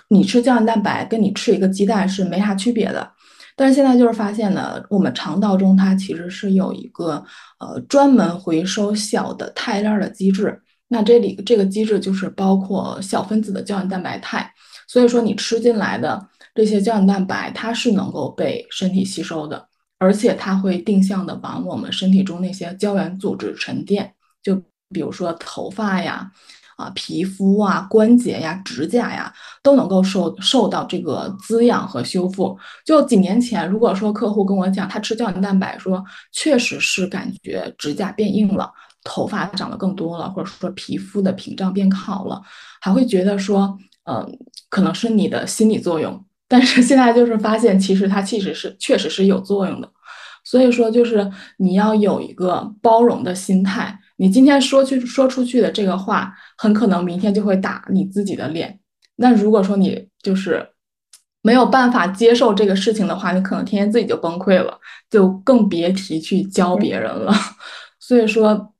[0.09, 3.14] 你吃胶原蛋白跟你吃一个鸡蛋是没啥区别的。
[3.55, 7.23] 但是现在就是发现呢，我们肠道中它其实是有一个
[7.59, 14.51] 呃专门回收小的肽链的机制，那这里这个机制就是包括小分子的胶原蛋白肽，
[14.87, 19.67] 所以说你吃进来的这些胶原蛋白它是能够被身体吸收的。
[19.97, 24.13] 而且它会定向的往我们身体中那些胶原组织沉淀，
[24.43, 24.53] 就
[24.89, 26.29] 比如说头发呀、
[26.75, 29.33] 啊皮肤啊、关节呀、指甲呀，
[29.63, 32.57] 都能够受受到这个滋养和修复。
[32.85, 38.69] 就几年前，如果说客户跟我讲他吃胶原蛋白，说确实是感觉指甲变硬了，
[39.03, 42.41] 头发长得更多了，或者说皮肤的屏障变好了，
[42.81, 44.37] 还会觉得说，嗯，
[44.69, 46.25] 可能是你的心理作用。
[46.47, 49.89] 但是现在就是发现，其实它其实是确实是有作用的，
[50.43, 53.99] 所以说就是你要有一个包容的心态。
[54.17, 58.79] 你今天说去说出去的这个话，很可能明天就会打你自己的脸。
[59.15, 60.67] 那如果说你就是
[61.41, 67.33] 没有办法接受这个事情的话，你可能天天自己就崩溃了，就更别提去教别人了。
[67.99, 68.73] 所以说，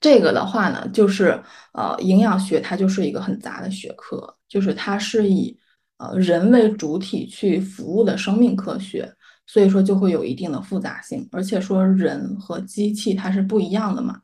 [0.00, 5.56] 这个的话呢，就是呃，营养学它就是一个很杂的学科，就是它是以。
[6.02, 9.06] 呃，人为主体去服务的生命科学，
[9.46, 14.18] 所以说就会有一定的复杂性，而且说人和机器它是不一样的嘛。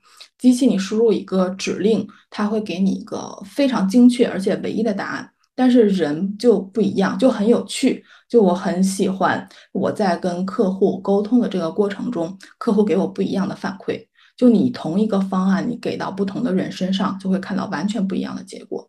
[0.46, 8.04] 机器你输入一个指令，它会给你一个非常精确而且唯一的答案，但是人就不一样，就很有趣。
[8.28, 14.06] 就我很喜欢我在跟客户沟通的这个过程中，客户给我不一样的反馈。
[14.36, 18.88] 就你同一个方案，你给到不同的人身上，就会看到完全不一样的结果。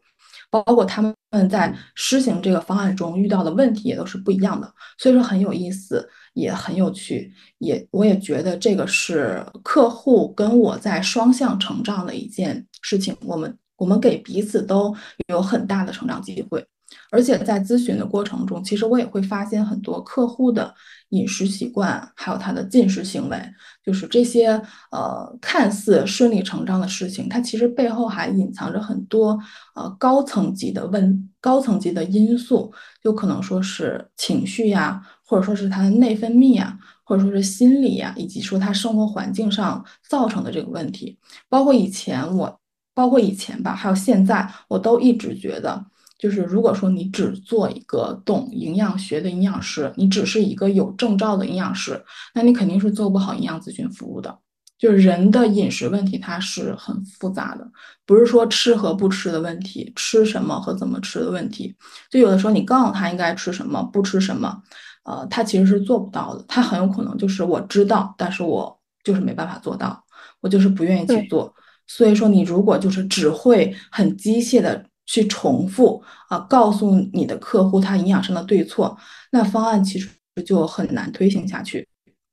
[0.49, 1.13] 包括他们
[1.49, 14.95] 在施行这个方案中遇到的问题也都是不一样的，所以说很有意思，也很有趣，也我也觉得这个是客户跟我在双向成长的一件事情，我们我们给彼此都
[15.29, 16.63] 有很大的成长机会。
[17.11, 20.73] 而且在咨询的过程中，其实我也会发现很多客户的
[21.09, 23.37] 饮食习惯，还有他的进食行为，
[23.83, 24.49] 就是这些
[24.91, 29.37] 呃看似顺理成章的事情，它其实背后还隐藏着很多
[29.75, 32.71] 呃高层级的问高层级的因素，
[33.03, 41.19] 就可能说是情绪呀，或者说是他的内分泌啊，或者说是心理呀，以及说他生活环境上造成的这个问题。
[41.49, 42.59] 包括以前我，
[42.95, 45.85] 包括以前吧，还有现在，我都一直觉得。
[46.17, 54.39] 就是如果说你只做一个懂营养学的营养师，你只是一个有证照的营养师，那你肯定是做不好营养咨询服务的。
[54.79, 57.67] 就是人的饮食问题，它是很复杂的，
[58.05, 61.75] 不是说吃和不吃的问题，吃什么和怎么吃的问题。
[62.09, 64.61] 就有的时候你告诉他应该吃什么，不吃什么，
[65.07, 66.45] 呃，他其实是做不到的。
[66.47, 70.03] 他很有可能就是我知道，但是我就是没办法做到，
[70.41, 71.51] 我就是不愿意去做。
[71.87, 74.85] 所以说，你如果就是只会很机械的。
[75.09, 78.97] 去重复啊，告诉你的客户他营养上的对错，
[79.31, 80.09] 那方案其实
[80.45, 81.87] 就很难推行下去。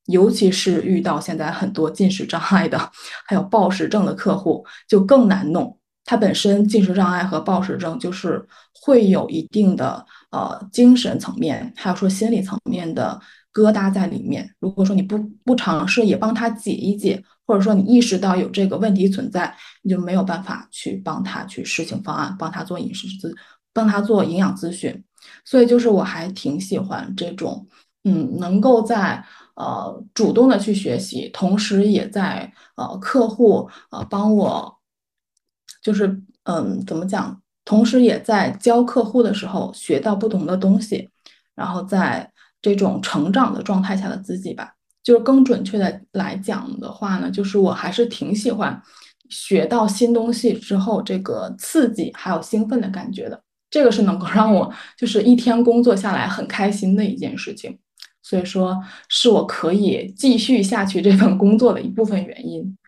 [0.06, 2.76] 尤其是遇到现在很多进食障碍的，
[3.28, 5.78] 还有暴食症的客户，就更难弄。
[6.04, 8.46] 他本身进食障碍和暴食症就是
[8.82, 13.20] 会有一定的呃精神层面，还有说心理层面的
[13.52, 14.48] 疙瘩在里面。
[14.58, 17.22] 如果说你不不尝试也帮他解一解。
[17.46, 23.30] 或者说你意识到有这个问题存在，你就没有办法去帮他去实行方案，帮他做饮食咨，
[23.74, 25.04] 帮他做营养咨询。
[25.44, 27.66] 所以就是我还挺喜欢这种，
[28.04, 29.22] 嗯，能够在
[29.56, 34.73] 呃主动的去学习，同时也在呃客户呃帮我，
[35.84, 41.08] 就是嗯怎么讲，同时也在教客户的时候学到不同的东西，
[41.54, 42.28] 然后在
[42.60, 44.74] 这种成长的状态下的自己吧。
[45.02, 48.82] 就是更准确的来讲的话呢，就是我还是挺喜欢
[49.28, 57.78] 学到新东西之后这个刺激还有兴奋的感觉的，这个是能够让我就是一天工作下来很开心的一件事情，
[58.22, 62.78] 所以说是我可以继续下去这份工作的一部分原因。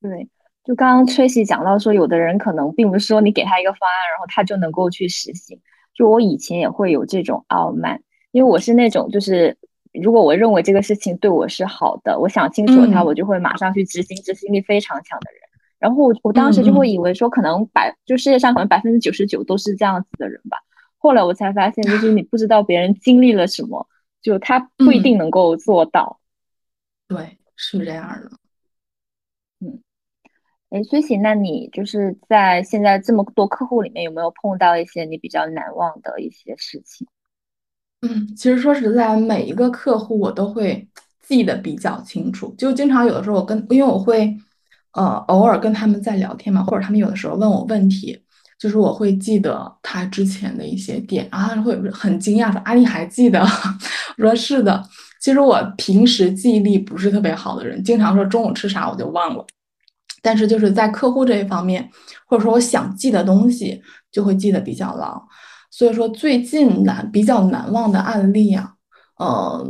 [0.00, 0.28] 对，
[0.64, 5.60] 就刚刚崔喜讲到说，有的人可能并不是说你给他一个方案，然后他就能够去实行。
[5.94, 9.56] 就我以前也会有这种傲慢，因为我是那种就是。
[10.02, 15.40] 如果我认为这个事情对我是好的，我想清楚它，我就会马上去执行，执行力非常强的人。
[15.78, 20.58] 然后我我当时就会以为说，可能百就世界上可能百分之九十九都是这样子的人吧。
[20.98, 23.86] 后来我才发现，就是你不知道别人经历了什么，
[24.20, 26.18] 就他不一定能够做到。
[27.06, 28.30] 对，是这样的。
[30.74, 37.06] 哎，崔喜，那你就是在现在这么多客户里面，有没有碰到一些你比较难忘的一些事情？
[38.02, 40.88] 嗯，其实说实在，每一个客户我都会
[41.22, 44.36] 记得比较清楚，就经常有的时候我跟，因为我会
[44.94, 48.20] 呃偶尔跟他们在聊天嘛，或者他们有的时候问我问题，
[48.58, 53.40] 就是我会记得他之前的一些点，然后他会很惊讶说：“啊，你还记得？”
[54.18, 54.84] 我 说：“是的。”
[55.22, 59.46] 其实我平时记忆力不是特别好的人，经常说中午吃啥我就忘了。
[60.24, 61.86] 但是就是在客户这一方面，
[62.26, 65.22] 或者说我想记的东西，就会记得比较牢。
[65.70, 68.72] 所以说最近难比较难忘的案例啊，
[69.18, 69.62] 呃，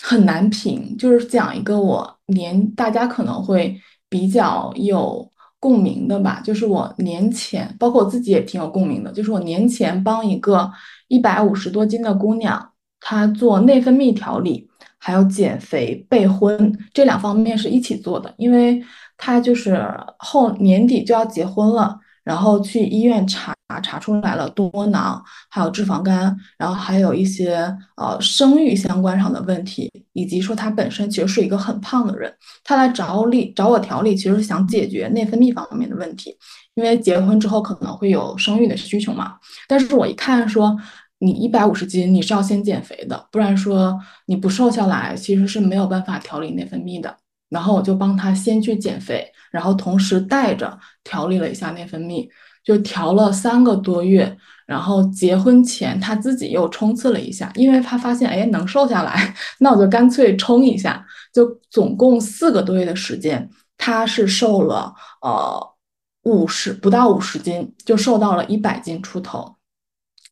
[0.00, 0.96] 很难评。
[0.96, 3.76] 就是讲一个我年大家可能会
[4.08, 5.28] 比较有
[5.58, 10.70] 共鸣的吧，就是我年前，包括我自己也挺有共鸣的，就是我年前帮一个
[11.08, 14.68] 一百五十多斤的姑娘，她做内分泌调理。
[15.02, 18.78] 还有减肥备婚这两方面是一起做的，因为
[19.22, 19.86] 他就是
[20.18, 36.34] 后年底就要结婚了，然后去医院查查出来了多囊，还有脂肪肝，然后还有一些呃生育相关上的问题，以及说他本身其实是一个很胖的人，他来找理找我调理，其实是想解决内分泌方面的问题，
[36.74, 39.34] 因为结婚之后可能会有生育的需求嘛，
[39.68, 40.74] 但是我一看说。
[41.22, 47.14] 你一百五十斤，你是要先减肥的，不然说你不瘦下来，其实是没有办法调理内分泌的。
[47.50, 52.26] 然后我就帮他先去减肥，然后同时带着调理了一下内分泌，
[52.64, 54.34] 就调了三个多月。
[54.66, 61.04] 然后结婚前他自己又冲刺了一下，因为他发现哎能瘦下来， 那我就干脆冲一下。
[61.32, 65.74] 就总共四个多月的时间，他是瘦了呃
[66.22, 69.56] 五十不到五十斤，就瘦到了一百斤出头，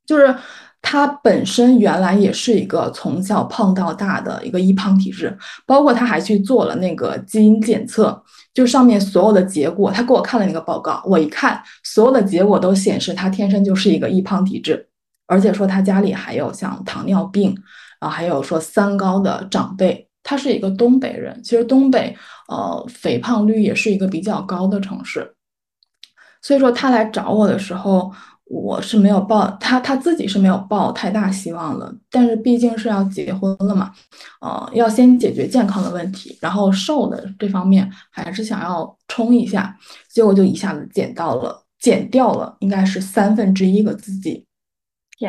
[0.06, 0.34] 就是。
[0.80, 8.22] 他本身原来也是一个从小胖到大的一个易胖体质，包括他还去做了那个基因检测，
[8.54, 14.88] 就上面所有的结果，他给我看了那个报告，我一看，所有的结果都显示他天生就是一个易胖体质，
[15.26, 17.54] 而且说他家里还有像糖尿病，
[17.98, 22.16] 啊，还有说三高的长辈，他是一个东北人，其实东北
[22.48, 25.34] 呃肥胖率也是一个比较高的城市，
[26.40, 28.10] 所以说他来找我的时候。
[28.50, 31.94] 我是没有抱他，他自己是没有抱太大希望的。
[32.10, 33.92] 但是毕竟是要结婚了嘛，
[34.40, 39.76] 呃，要先解决健康的问题，然后瘦的这方面还是想要冲一下。
[40.10, 44.44] 结果就一下子减到了，减掉了，应该是三分之一个自己，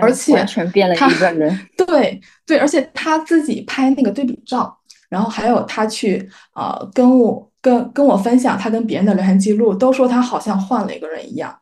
[0.01, 1.67] 而且完全变了一个人。
[1.75, 4.75] 对对，而且他自己拍那个对比照，
[5.09, 11.53] 然后还有他去呃跟我跟跟我分享他跟别人的聊天记录，都说他好像换了一个人一样。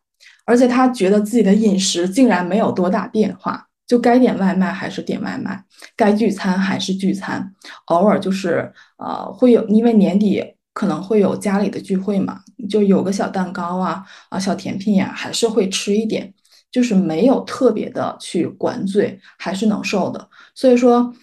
[0.47, 5.61] 而且他觉得自己的饮食竟然没有多大变化，就该点外卖还是点外卖，
[5.95, 7.53] 该聚餐还是聚餐，
[7.87, 10.43] 偶尔就是呃会有，因为年底
[10.73, 12.39] 可能会有家里的聚会嘛，
[12.69, 16.33] 就有个小蛋糕啊啊小甜品呀，还是会吃一点，
[16.71, 20.29] 就是没有特别的去管嘴，还是能瘦的。
[20.55, 21.13] 所以说，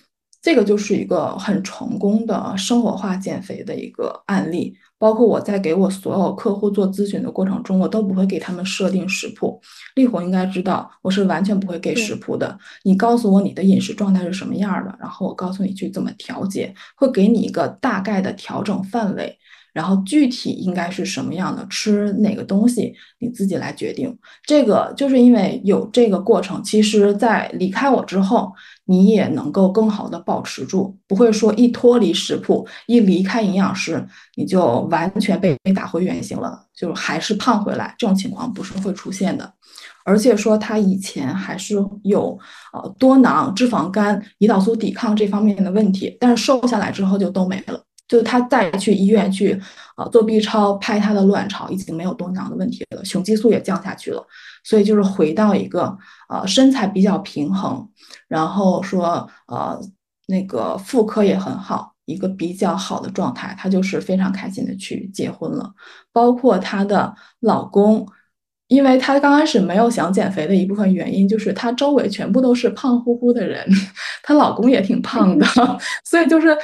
[0.44, 4.76] 这个就是一个很成功的生活化减肥的一个案例。
[4.98, 9.58] 包括我在给我所有客户做咨询的过程中，我都不会给他们设定食谱。
[9.94, 12.58] 丽红应该知道，我是完全不会给食谱的。
[12.82, 19.38] 你告诉我你的饮食状态是什么样的，然后我告诉你去怎么调节，会给你一个大概的调整范围。
[19.74, 24.16] 然后具体应该是什么样的，吃哪个东西，你自己来决定。
[24.44, 28.52] 这个就是因为有这个过程，其实，在离开我之后，
[28.84, 34.06] 你也能够更好的保持住，不会说一脱离食谱，一离开营养师，
[34.36, 37.92] 你就完全被打回原形了，就还是胖回来。
[37.98, 39.52] 这种情况不是会出现的。
[40.04, 42.38] 而且说他以前还是有
[42.74, 47.82] 呃多囊、脂肪肝、胰岛素抵抗这方面的问题，但是瘦下来之后就都没了。
[48.06, 49.58] 就是他再去医院去，
[49.96, 54.22] 呃，做 B 超拍他的卵巢，已经没有多囊的问题了，雄激素也降下去了，
[54.62, 55.96] 所以就是回到一个
[56.28, 57.88] 呃身材比较平衡，
[58.28, 59.80] 然后说呃
[60.26, 65.72] 那个妇科也很好，一个比较好的状态，她就是非常开心的去结婚了。
[66.12, 68.06] 包括她的老公，
[68.68, 73.66] 因为她刚开始没有想减肥的一部分原因，就是她周围全部都是胖乎乎的人，
[74.22, 75.46] 她老公也挺胖的，
[76.04, 76.54] 所以就是。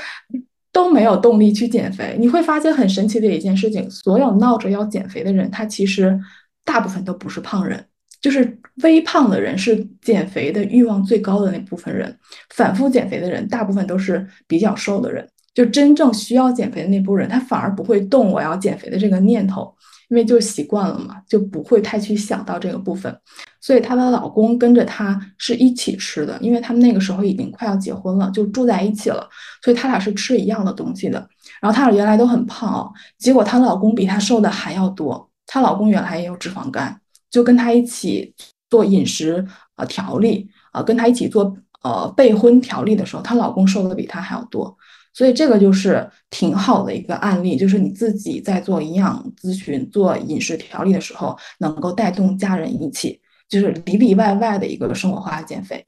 [0.72, 6.18] 都没有动力去减肥，你会发现很神奇的一件事情：所有闹着要减肥的人，他其实
[6.64, 7.84] 大部分都不是胖人，
[8.20, 12.16] 就是微胖的人是减肥的欲望最高的那部分人。
[12.54, 19.74] 反复减肥的人，大部分都是比较瘦的人，就真正需要减肥的那部分人，他反而不会动我要减肥的这个念头。
[20.10, 23.16] 因为就习惯了嘛，就不会太去想到这个部分，
[23.60, 29.28] 所以她的老公跟着她是一起吃的，因为他们那个时候已经快要结婚了，就住在一起了，
[29.62, 31.24] 所以他俩是吃一样的东西的。
[31.60, 35.30] 然后他俩原来都很胖哦，结果她老公比她瘦的还要多。
[35.46, 37.00] 她老公原来也有脂肪肝，
[37.30, 38.34] 就跟她一起
[38.68, 39.46] 做饮食
[39.76, 44.76] 呃调理啊，跟她一起做呃备婚调理的时候，她老公瘦的比她还要多。
[45.12, 55.84] 所以这个就是挺好的一个案例，就是你自己在做营养咨询、做饮食调理的时候，能够带动家人一起，就是里里外外的一个生活化减肥。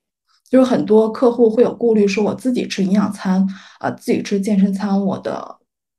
[0.50, 3.46] 就是很多客户会有顾虑，说我自己吃营养餐，
[3.78, 5.56] 啊，自己吃健身餐，我的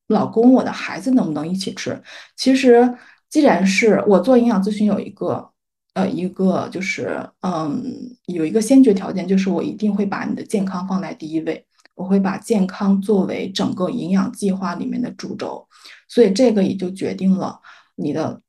[0.08, 2.00] 老公、我的孩子能不能一起吃？
[2.36, 2.94] 其实，
[3.30, 5.50] 既然是我做营养咨询，有一个，
[5.96, 7.84] 呃，一个就是，嗯，
[8.28, 11.66] 有一个先决条件，就是我一定会把你的健康放在第一位。
[11.96, 15.68] 我会把健康作为整个营养计划里面的主轴，
[16.08, 17.60] 所以这个也就决定了
[17.96, 18.42] 你的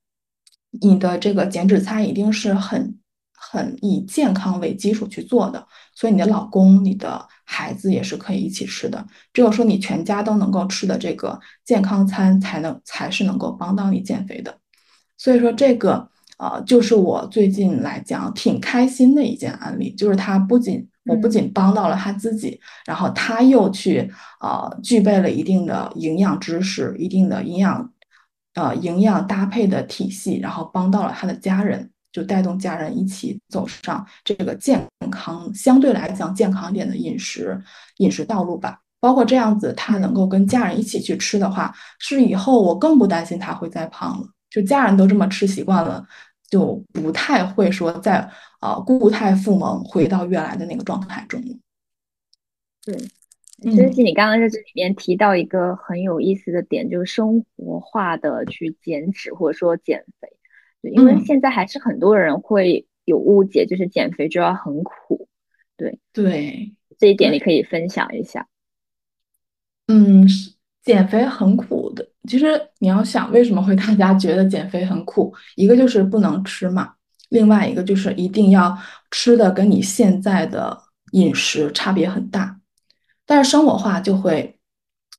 [0.81, 2.99] 你的这个减脂餐一定是很
[3.33, 9.07] 很以健康为基础去做的，所以你的老公、你的孩子也是可以一起吃的。
[9.35, 14.59] 只有说你全家都能够吃的这个健康餐，才能才是能够帮到你减肥的。
[15.19, 20.89] 所以说这个呃，就是我最近来讲挺开心的一件案例，就是它不仅。
[21.07, 27.93] 我不仅帮到了他自己，然后他又去呃具备了一定的营养知识、一定的营养
[28.55, 37.61] 呃营养搭配的体系，然后帮到了他的家人，就带动家人一起走上这个健康相对来讲健康一点的饮食
[37.99, 38.79] 饮食道路吧。
[39.01, 44.27] 包括这样子，他能够跟家人一起去吃的话，是以后我更不担心他会再胖了。
[44.49, 46.03] 就家人都这么吃习惯了。
[46.51, 48.31] 就不太会说在
[48.65, 51.39] 啊固态复萌回到原来的那个状态中。
[52.83, 52.97] 对，
[53.61, 60.29] 其实你刚刚在这里面提到一个很有意思的点，就是生活化的去减脂或者说减肥。
[60.81, 65.29] 对，因为现在还是很多人会有误解，就是减肥就要很苦。
[65.77, 68.49] 对对，这一点你可以分享一下。
[69.89, 70.27] 嗯，
[70.83, 72.09] 减肥很苦的。
[72.29, 72.47] 其实
[72.79, 75.35] 你要想，为什么会大家觉得减肥很苦？
[75.57, 76.95] 一个就是不能吃嘛，
[77.29, 78.77] 另外一个就是一定要
[79.11, 80.79] 吃的跟你现在的
[81.13, 82.59] 饮食差别很大。
[83.27, 84.59] 但是生活化就会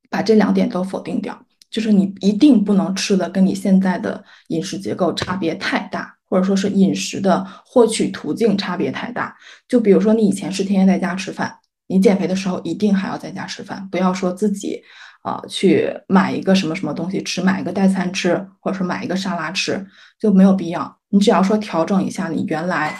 [0.08, 1.38] 把这两点都否定掉，
[1.70, 9.36] 就是你一定不能吃的跟你现在的饮食结构差别太大，或者说是饮食的获取途径差别太大。
[9.68, 14.82] 就比如说你以前是天天在家吃饭，你减肥的时候一定还要在家吃饭，不要说自己。
[15.22, 19.84] 啊，去买一个什么什么东西吃，买一个代餐吃，或者说买一个沙拉吃，
[20.20, 20.95] 就没有必要。
[21.10, 22.98] 你只要说调整一下你原来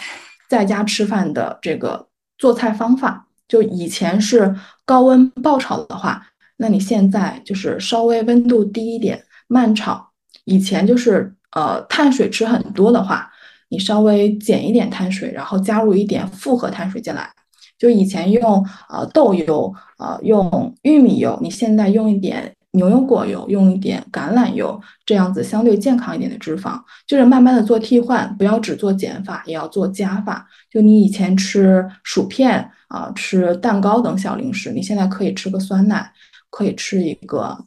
[0.49, 4.55] 在家吃饭的这个做菜方法，就以前是
[4.85, 6.27] 高温爆炒的话，
[6.57, 10.09] 那你现在就是稍微温度低一点慢炒。
[10.45, 13.29] 以前就是呃碳水吃很多的话，
[13.69, 17.29] 你稍微减一点碳水，然后加入一点复合碳水进来。
[17.77, 30.47] 就以前用呃豆油，呃用玉米油，你现在用一点牛油果油，用一点橄榄油，这样子相对健康一点的脂肪，就是慢慢的做替换，不要只做减法，也要做加法。
[30.69, 36.11] 就你以前吃薯片啊，吃蛋糕等小零食，你现在可以吃个酸奶，
[36.49, 37.57] 可以吃一个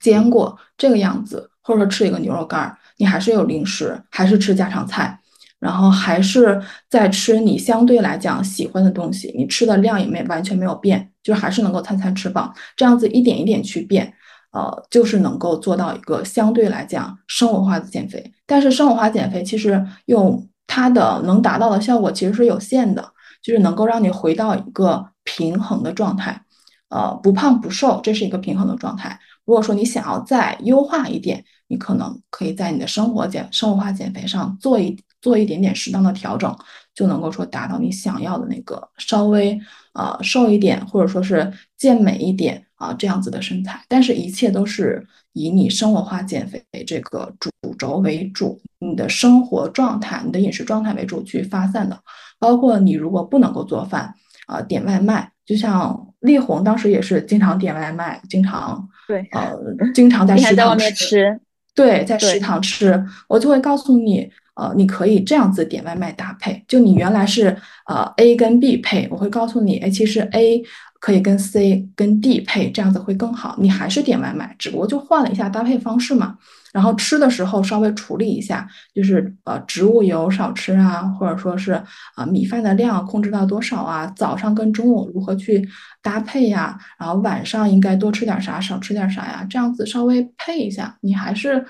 [0.00, 5.18] 坚果这个样子，或者说吃一个牛肉干，你还是有零食，还是吃家常菜。
[5.58, 6.60] 然后还是
[6.90, 14.12] 在吃你相对来讲喜欢的东西，你吃的量也没完全没有变，就是还是能够餐餐吃饱，这样子一点一点去变，
[14.56, 18.32] 呃，就是能够做到一个相对来讲生活化的减肥。
[18.46, 26.40] 但是生活化减肥其实用它的能达到的效果其实是有限的，就是能够让你回到一个平衡的状态，
[26.88, 29.20] 呃，不胖不瘦，这是一个平衡的状态。
[29.44, 34.96] 如果说你想要再优化一点，你可能可以在你的生活减生活化减肥上做一。
[35.22, 36.56] 做一点点适当的调整，
[36.96, 39.60] 就能够说达到你想要的那个稍微
[39.92, 43.84] 呃瘦一点，或者说是健美一点啊这样子的身材。
[43.86, 52.00] 但是，一切都是以你生活化减肥这个主轴为主，你的生活状态、你的饮食状态为主去发散的。
[52.38, 54.14] 包括你如果不能够做饭
[54.46, 59.54] 啊，点外卖，就像丽红当时也是经常点外卖，经常对呃
[59.94, 61.38] 经常在食堂吃，
[61.74, 64.30] 对，在食堂吃，我就会告诉你。
[64.56, 67.54] 呃，你可以这样子点外卖搭配，就你原来是
[67.86, 70.62] 呃 A 跟 B 配，我会告诉你，哎，其实 A
[70.98, 73.54] 可以跟 C 跟 D 配，这样子会更好。
[73.60, 76.36] 你还是点外卖，只不过就换了一下搭配方式嘛。
[76.72, 81.72] 然后吃的时候稍微处理一下，就是呃植物油少吃啊，或者说是
[82.14, 85.66] 啊米饭的量控制到多少啊，早上跟中午如何去
[86.02, 91.62] 搭配呀，然后晚上应该多吃点啥，少吃点啥呀，这样子稍微配一下，你还是。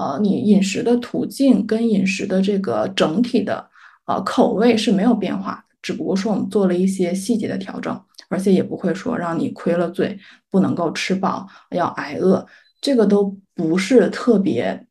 [0.00, 3.68] 呃，你饮食的途径跟饮食的这个整体的
[4.06, 10.18] 呃口味是没有变化，只不过说我们做了一些细节的调整，而且也不会说让你亏了嘴，
[10.50, 12.46] 不能够吃饱，要挨饿，
[12.80, 14.86] 这个都不是特别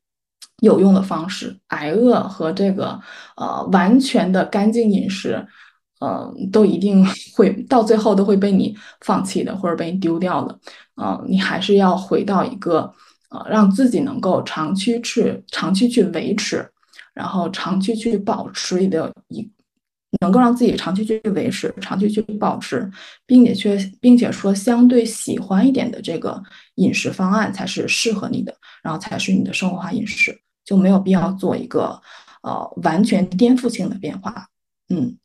[0.62, 1.58] 有用的方式。
[1.70, 3.00] 挨饿和这个
[3.36, 5.44] 呃完全的干净饮食，
[6.02, 7.04] 嗯，都一定
[7.36, 10.60] 会到最后都会被你放弃的，或者被你丢掉的。
[10.98, 12.94] 呃，你还是要回到一个
[13.30, 16.68] 呃，让自己能够长期去长期去维持，
[17.14, 19.50] 然后长期去保持的一。
[20.22, 22.92] 能够让自己长期去维持、长期去保持，
[23.28, 26.42] 并且却并且说相对喜欢一点的这个
[26.78, 28.52] 饮食方案才是适合你的，
[28.82, 32.02] 然后才是你的生活化饮食，就没有必要做一个
[32.42, 34.48] 呃完全颠覆性的变化。
[34.90, 35.16] 嗯，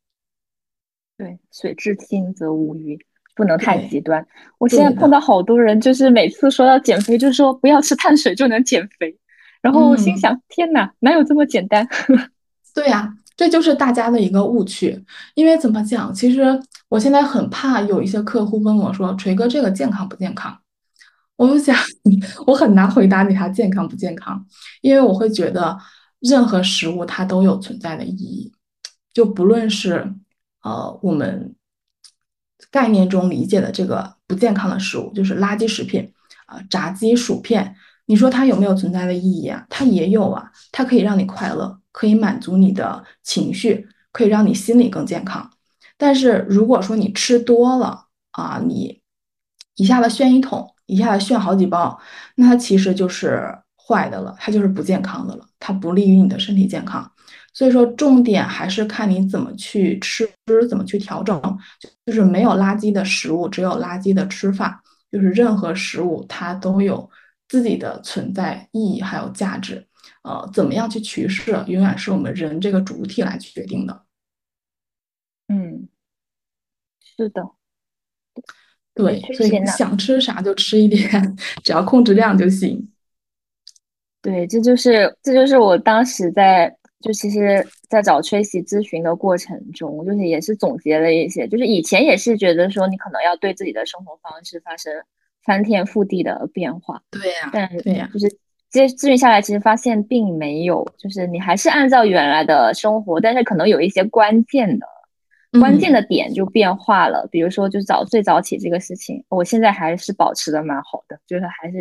[1.16, 2.98] 对，水至清则无鱼，
[3.34, 4.26] 不能太极端。
[4.58, 9.16] 我现在碰到好多人，就是每次说到减肥，就说不要吃碳水就能减肥，
[9.60, 11.88] 然后我心想：天哪，哪有这么简单？
[12.74, 13.14] 对呀。
[13.36, 15.04] 这就是大家的一个误区，
[15.34, 16.14] 因为怎么讲？
[16.14, 16.40] 其实
[16.88, 20.56] 我现在很怕有一些客户问我说：“锤哥，这个健康不健康？”
[21.34, 21.76] 我就想，
[22.46, 24.46] 我很难回答你它健康不健康，
[24.82, 25.76] 因为我会觉得
[26.20, 28.52] 任何食物它都有存在的意义，
[29.12, 30.14] 就不论是
[30.62, 31.56] 呃我们
[32.70, 36.12] 概念中理解的这个不健康的食物，就是垃圾食品
[36.46, 37.74] 啊，炸鸡、薯片，
[38.06, 39.66] 你说它有没有存在的意义啊？
[39.68, 41.80] 它也有啊，它可以让你快乐。
[41.92, 45.48] 可以满足你的情绪，可以让你心理更健康。
[45.96, 49.00] 但是如果说你吃多了啊，你
[49.76, 51.96] 一下子炫一桶，一下子炫好几包，
[52.34, 57.08] 那它其实就是坏的了，它就是不健康的了，它不利于你的身体健康。
[57.54, 60.28] 所以说，重点还是看你怎么去吃，
[60.68, 61.40] 怎么去调整。
[62.04, 64.82] 就是没有垃圾的食物，只有垃圾的吃法。
[65.10, 67.08] 就是任何食物它都有
[67.48, 69.86] 自己的存在意义，还有价值。
[70.22, 74.04] 呃，怎么样去取舍，永远是我们人这个主体来决定的。
[75.46, 75.88] 嗯，
[77.00, 77.42] 是的，
[78.94, 82.90] 对，所以想吃啥就吃一点， 只要控制量就行。
[84.20, 86.74] 对，这就是这就是我当时在
[87.04, 94.92] 就其实，在找崔喜咨询的过程中，就是也是总结了一些，就是以前也是觉得说你可能要对自己的生活方式发生
[95.44, 97.02] 翻天覆地的变化。
[97.10, 98.38] 对呀，但对呀，就是。
[98.70, 104.86] 接咨询下来，其实发现并没有，就是你还是按照原来的生活，但是可能有一些关键的、
[105.60, 107.24] 关键的点就变化了。
[107.30, 111.78] 比如说，就是早睡早起这个事情，我现在还是保持的蛮好的，就是还是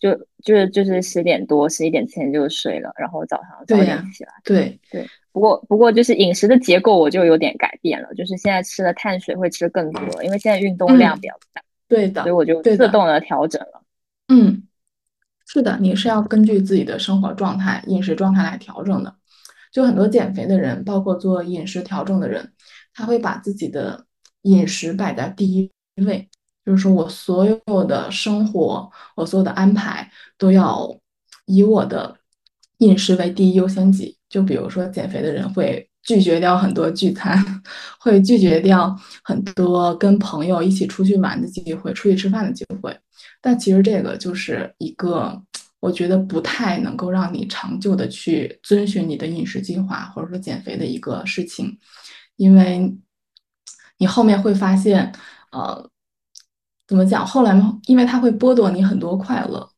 [0.00, 4.32] 就就是就是十点多、十一点前就睡了，然后早上早点起来。
[4.42, 11.62] 对对，不过不过就是饮食的结构我就有点改变了，就是现在吃的碳水会吃更多，因为现在运动量比较大。
[11.86, 13.82] 对的，所以我就自动的调整了。
[14.28, 14.64] 嗯。
[15.52, 19.12] 是的，你是要根据自己的生活状态、饮食状态来调整的。
[19.72, 22.52] 就很多减肥的人，包括做饮食调整的人，
[22.94, 24.06] 他会把自己的
[24.42, 25.68] 饮食摆在第一
[26.06, 26.28] 位，
[26.64, 30.88] 就是说我所有的生活，我所有的安排都要
[31.46, 32.16] 以我的
[32.78, 34.16] 饮食为第一优先级。
[34.28, 37.36] 就比如说减肥的人会拒绝掉很多聚餐，
[37.98, 42.96] 会拒绝掉很多跟朋友一起出去玩的机会、出去吃饭的机会。
[43.40, 45.42] 但其实这个就是一个，
[45.80, 51.76] 我觉得不太能够让你长久的去遵循你的饮食计划或者说减肥的一个事情，
[52.36, 52.96] 因为
[53.98, 55.12] 你后面会发现，
[55.50, 55.90] 呃，
[56.90, 57.24] 怎么讲？
[57.24, 57.54] 后来
[57.86, 59.70] 因为它会剥夺你很多快乐，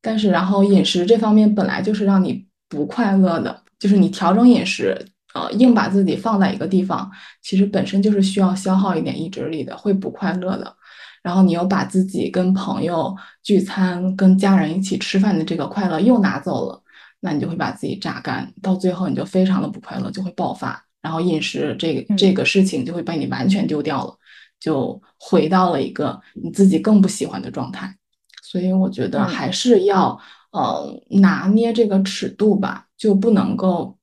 [0.00, 4.96] 但是然后饮食这方面本来就是让你不快乐的，就是你调整饮食，
[5.34, 7.10] 呃，硬把自己放在一个地方，
[7.42, 10.72] 其实本身就是需要消耗一点意志力的，会不快乐的。
[11.20, 16.80] 然后你又把自己跟朋友聚餐、跟家人一起吃饭的这个快乐又拿走了，
[17.18, 24.14] 那你就会把自己榨干，到最后你就非常的不快乐，就会爆发，然后饮食这个这个事情就会被你完全丢掉了，
[24.62, 27.98] 就回到了一个你自己更不喜欢的状态。
[28.42, 30.16] 所以我觉得还是要
[30.52, 33.98] 呃拿捏这个尺度吧，就不能够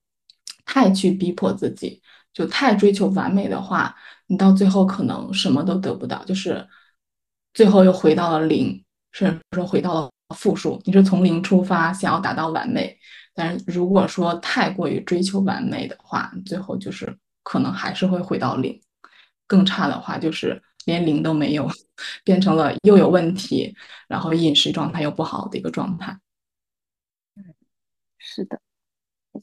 [0.66, 2.02] 太去逼迫自己，
[2.34, 3.96] 就太追求完美的话，
[4.28, 6.68] 你到最后可能什么都得不到，就是。
[7.52, 10.80] 最后又回到了零，甚至说回到了负数。
[10.86, 12.96] 你是从零出发，想要达到完美，
[13.34, 18.80] 但是如果说太过于追求完美的话，最后就是可能还是会回到零。
[19.50, 21.68] 更差的话就是连零都没有，
[22.24, 23.76] 变成了又有问题，
[24.08, 26.18] 然后饮食状态又不好的一个状态。
[27.36, 27.44] 嗯，
[28.18, 28.62] 是的。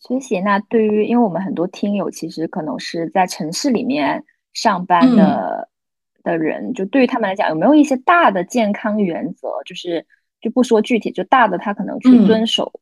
[0.01, 5.69] 所以，那对于因为我们很多听友其实可能是在城市里面上班的。
[6.23, 9.63] 的人，就对于他们来讲，有没有一些大的健康原则？
[9.65, 10.05] 就是
[10.41, 12.81] 就不说具体，就大的他可能去遵守，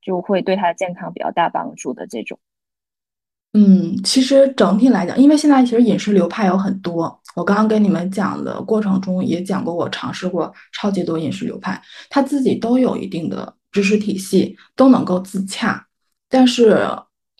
[0.00, 2.38] 就会对他的健康比较大帮助的这种。
[3.58, 15.84] 嗯，其实整体来讲，因为现在其实饮食流派有很多，我刚刚跟你们讲的过程中也讲过，我尝试过超级多饮食流派，他自己都有一定的知识体系，都能够自洽。
[16.28, 16.86] 但是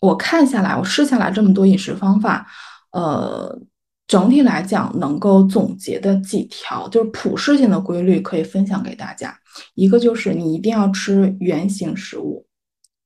[0.01, 2.45] 我看下来，我试下来这么多饮食方法，
[2.91, 3.61] 呃。
[4.09, 9.31] 整体来讲能够总结的几条，就是普适性的规律，可以分享给大家。
[9.75, 12.43] 一个就是你一定要吃原形食物，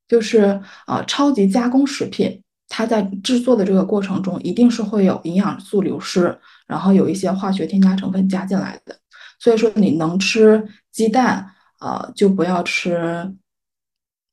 [0.07, 2.41] 就是呃超级加工食品，
[2.75, 8.97] 它在制作的这个过程中一定是会有营养素流失，然后有一些化学添加成分加进来的。
[9.37, 11.47] 所以说你能吃鸡蛋，
[11.79, 13.31] 呃就不要吃，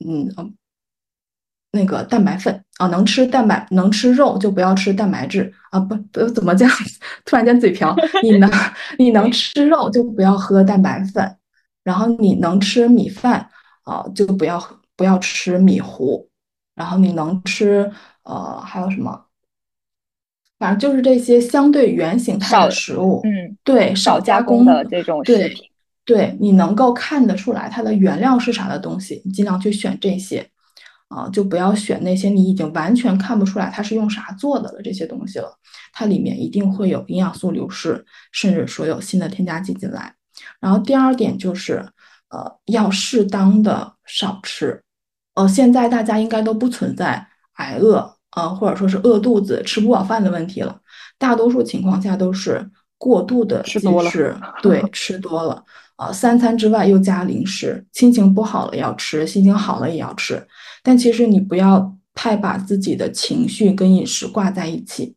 [0.03, 0.57] 嗯
[1.73, 6.67] 那个蛋白粉啊，能吃蛋白能吃肉就不要吃蛋白质啊，不不怎么讲，
[7.27, 8.51] 突然间嘴瓢， 你能
[8.99, 11.37] 你能吃肉就不要喝蛋白粉。
[11.85, 13.51] 然后你能吃米饭
[13.85, 14.59] 啊，就不要
[14.97, 16.27] 不要吃米糊。
[16.75, 17.93] 然后你能吃
[18.25, 19.27] 呃还有什么？
[20.59, 25.65] 反正就是这些相对原形态的食物，嗯，对，少加工的这种食品。
[26.05, 30.47] 对，你能够看得出来它的原料是啥的东西，你尽量去选这些
[31.09, 35.57] 啊，就不要选那些你已经完全看不出来它是用啥做的了这些东西了。
[35.93, 40.15] 它里面一定会有营养素流失，甚至说有新的添加剂进来。
[40.61, 41.87] 然后第二点就是，
[42.29, 44.83] 呃，要适当的少吃，
[45.35, 50.79] 呃，现在大家应该都不存在挨饿，呃，或者说是饿肚子、吃不饱饭的问题了，
[51.19, 54.11] 大多数情况下都是过度的吃多了，
[54.63, 55.65] 对，吃多了，
[55.97, 60.47] 呃，三餐之外又加零食，心情不好了要吃，心情好了也要吃，
[60.83, 65.15] 但其实你不要太把自己的情绪跟饮食挂在一起，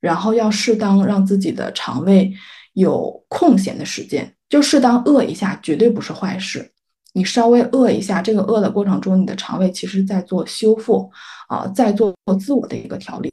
[0.00, 2.32] 然后要适当让自己的肠胃
[2.74, 4.34] 有空闲的时间。
[4.50, 6.70] 就适当饿一下，绝对不是坏事。
[7.14, 11.10] 你稍微饿一下，这个饿的过程中，你的肠胃其实在做修复
[11.48, 13.32] 啊，在做自我的一个调理，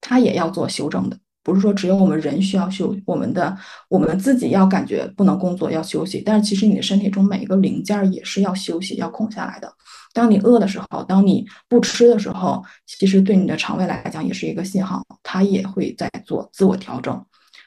[0.00, 1.18] 它也要做修正的。
[1.42, 3.56] 不是说只有我们人需要休，我们的
[3.88, 9.72] 我们自己要感觉不能工作要休息，但是其实你的身体中每一个零件也是要休息要空下来的。
[10.12, 17.24] 当你饿的时候，当你不吃的时候，其实对你的肠胃来讲也是一个信号，它也会在做自我调整。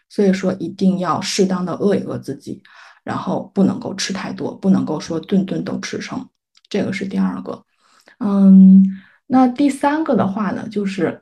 [0.10, 2.62] 所以说，一定要适当的饿一饿自己。
[3.02, 6.24] 然后不能够吃太多，不能够说顿顿都吃撑，
[6.70, 7.64] 这个是第二个。
[8.20, 8.86] 嗯，
[9.32, 11.22] 那第三个的话呢，就是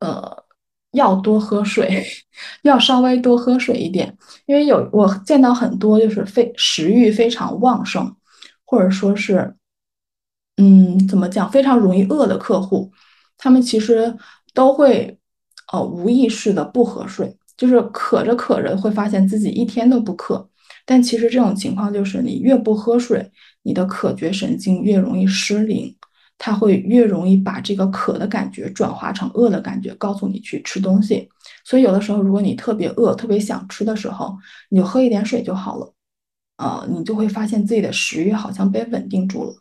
[0.00, 0.44] 呃
[0.90, 2.04] 要多喝水，
[2.62, 8.12] 要稍微多喝水一点，因为有我见到很多就是非食欲非常旺盛，
[8.66, 9.54] 或者说是
[10.56, 12.92] 嗯怎么讲非常容易饿的客户，
[13.38, 14.16] 他们其实
[14.52, 15.16] 都会
[15.72, 20.50] 呃无意识的不喝水，就是渴着渴着会发现自己一天都不渴。
[20.84, 23.30] 但其实这种情况就是，你越不喝水，
[23.62, 25.96] 你的渴觉神经越容易失灵，
[26.44, 31.28] 它会越容易把这个渴的感觉转化成饿的感觉，告诉你去吃东西。
[31.64, 34.36] 所以有的时候，如果你特别饿、特别想吃的时候，
[34.68, 35.94] 你就喝一点水就好了，
[36.56, 39.54] 呃，你就会发现自己的食欲好像被稳定住了。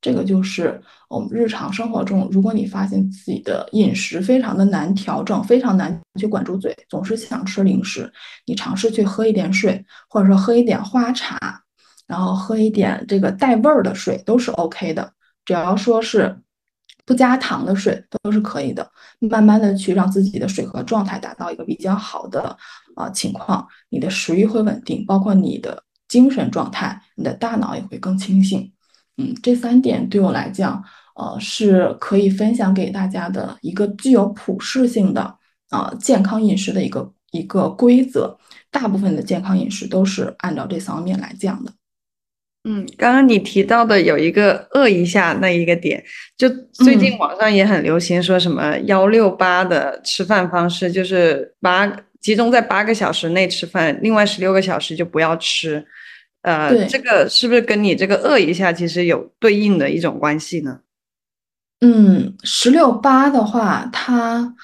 [0.00, 0.80] 这个就是
[1.10, 8.10] 我们日常生活中，如果你发现自己的饮食非常的难调整，非常难去管住嘴，总是想吃零食，
[8.46, 11.38] 你尝试去喝一点水，或者说喝一点花茶，
[12.06, 15.12] 然后喝一点这个带味儿的水都是 OK 的，
[15.44, 16.36] 只要说是
[17.04, 18.90] 不加糖的水都是可以的。
[19.20, 22.56] 慢慢的去让自己的水合状态达到一个比较好的
[22.94, 28.72] 啊情况，你的食欲会稳定，包括你的精神状态，你的大脑也会更清醒。
[29.16, 30.82] 嗯，这三点对我来讲，
[31.16, 35.38] 呃，是可以分享给大家的一个具有普适性的
[35.70, 38.38] 啊健康饮食的一个一个规则。
[38.70, 41.70] 大部分的健康饮食都是按照这三方面来讲的。
[42.64, 46.02] 嗯，刚刚你提到的有一个饿一下那一个点，
[46.36, 51.86] 就最近网上也很流行说什么幺六八的吃饭方式，就是八
[52.20, 55.84] 集中在八个小时内吃饭，另外十六个小时就不要吃。
[56.42, 60.80] 呃，这个是不是跟你这个饿一下其实有对应的一种关系呢？
[61.80, 64.54] 嗯，十六八的话，它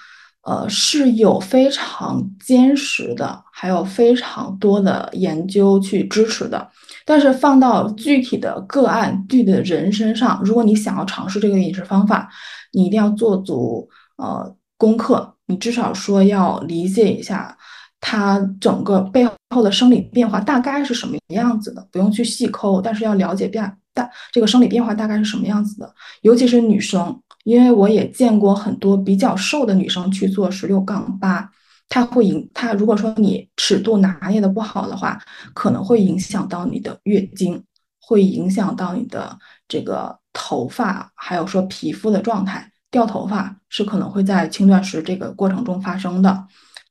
[0.43, 6.69] 呃是有非常坚实的，还有非常多的研究去支持的。
[7.05, 12.29] 但是放到具体的个案、具体的人身上，如果你想要尝试这个饮食方法，
[12.73, 17.57] 你一定要做足呃功课，你至少说要理解一下。
[18.01, 21.85] 它整个背后的生理变化大概是什么样子的？
[21.91, 25.93] 不用去细抠，但是要了解变大这个生理变化大概是什么样子的。
[26.23, 31.51] 尤其是女生，因为我也见过很多比较瘦的女生去做十六杠八，
[31.89, 35.19] 它会影它如果说你尺度拿捏的不好的话，
[35.55, 37.65] 可能会影响到你的月经，
[38.03, 42.71] 会影响到你的这个头发，还有说皮肤的状态。
[42.91, 46.47] 掉头发是可能会在轻断食这个过程中发生的。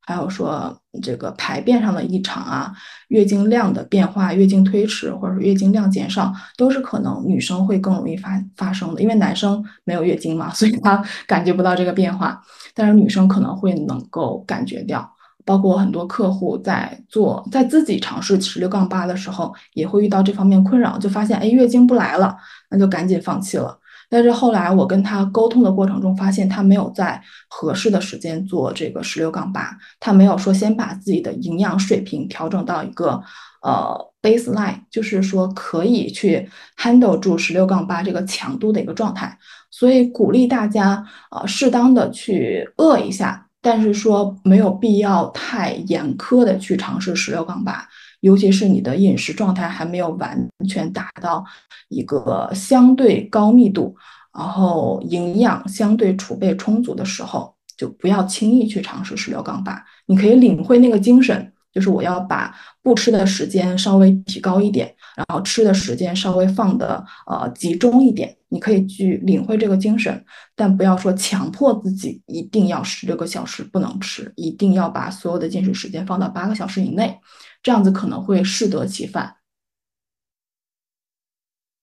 [0.08, 2.72] 还有说这个排便上的异常啊，
[3.10, 9.02] 月经量的变化、月经推迟或者月经量减少，都是可能女生会更容易发发生的。
[9.02, 12.42] 因为男生没有月经嘛， 所以他感觉不到这个变化，
[12.74, 22.34] 但是女生可能会能够感觉掉包括很多客户在做，在自己尝试十六杠八的时候，也会遇到这方面困扰，就发现哎月经不来了，
[22.70, 23.78] 那就赶紧放弃了。
[24.10, 33.22] 但是后来我跟他沟通的过程中，发现他没有在合适的时间做这个十六杠八，他没有说先把自己的营养水平调整到一个
[33.62, 39.38] 呃 baseline，就是说可以去 handle 住十六杠八这个强度的一个状态。
[39.70, 43.44] 所以鼓励大家呃适当的去饿一下。
[43.60, 47.86] 但是说没有必要太严苛的去尝试十六杠八，
[48.20, 50.38] 尤其是你的饮食状态还没有完
[50.68, 51.44] 全达到
[51.90, 53.96] 一个相对高密度，
[54.38, 59.84] 然后营养相对储备充足的时候，就不要轻易去尝试十六杠八。
[60.06, 61.54] 你可以领会那个精神。
[61.74, 68.36] 就是我要把不吃的时间稍微提高一点，然后吃的时间稍微放的呃集中一点。
[68.50, 77.16] 你可以去领会这个精神，但不要说强迫自己一定要十六个小时不能吃，一定要把所有的进食时间放到八个小时以内，
[77.62, 79.36] 这样子可能会适得其反。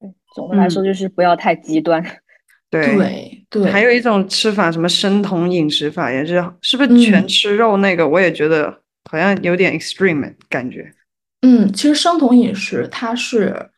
[0.01, 2.03] 对，总的来说就是不要太极端。
[2.71, 8.09] 对对，还有一种吃法，什么生酮饮食法，也是是不是全吃肉那个？
[8.09, 8.81] 我也觉得。
[9.11, 10.91] 好像有点 extreme 感觉，
[11.43, 13.71] 嗯，其实生酮饮食它是，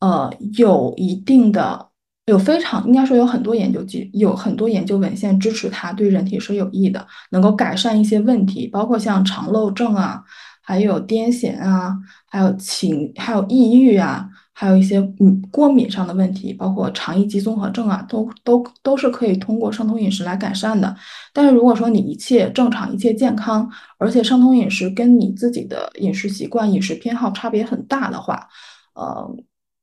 [0.00, 1.90] 呃，有一定的，
[2.24, 10.24] 有非常应该说有很多研究基，有很多研究文献支持它对人体是有益的，能够改善一些问题，包括像肠漏症啊，
[10.62, 11.94] 还有癫痫啊，
[12.26, 14.28] 还有情，还有抑郁啊。
[14.54, 20.94] 还有一些嗯过敏上的问题，包括肠易激综合症啊，都都都是可以通过生酮饮食来改善的。
[21.32, 28.46] 但是如果说你一切正常、一切健康，而且生酮饮食跟你自己的饮食习惯、饮食偏好差别很大的话，
[28.94, 29.36] 呃，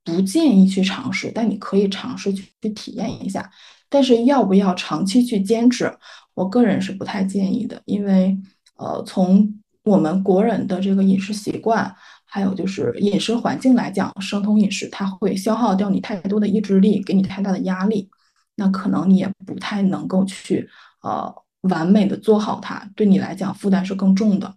[0.06, 1.32] 不建议去尝试。
[1.34, 3.52] 但你可以尝试去去体验一下。
[3.90, 5.92] 但是要不要长期去坚持，
[6.36, 8.38] 我个人是不太建议的，因为
[8.78, 9.52] 呃，从
[9.84, 11.96] 我们国人的这个饮食习惯。
[12.32, 18.08] 还有就是饮食环境来讲，生酮饮食它会消耗掉你太多的意志力，给你太大的压力，
[18.54, 20.70] 那可能你也不太能够去
[21.02, 24.54] 呃完美的做好它，对你来讲负担是更重的。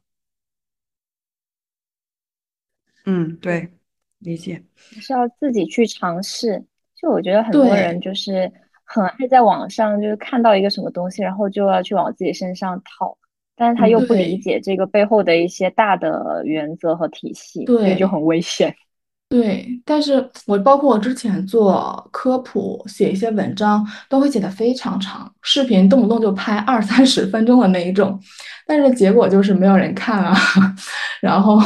[3.07, 3.73] 嗯，对，
[4.18, 4.62] 理解。
[4.77, 6.62] 是要自己去尝试。
[6.95, 8.53] 就我觉得很多人就是
[8.85, 13.16] 很爱在网上就是看到一个什么东西，然后就要去往自己身上套。
[13.57, 18.74] 但是他又不理解这个背后的一些大的原则和体系，所以就很危险。
[19.28, 28.20] 对，但是我包括我之前做科普，写一些文章，都会写的非常长，视频动不动就拍二三十分钟的那一种，
[28.66, 30.36] 但是结果就是没有人看啊，
[31.22, 31.59] 然后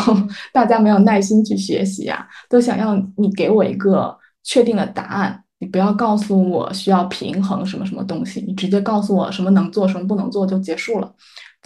[0.52, 11.12] 大家没有耐心去学习啊，都想要你给我一个确定的答案，你不要告诉我需要平衡什么什么东西，你直接告诉我什么能做，什么不能做就结束了。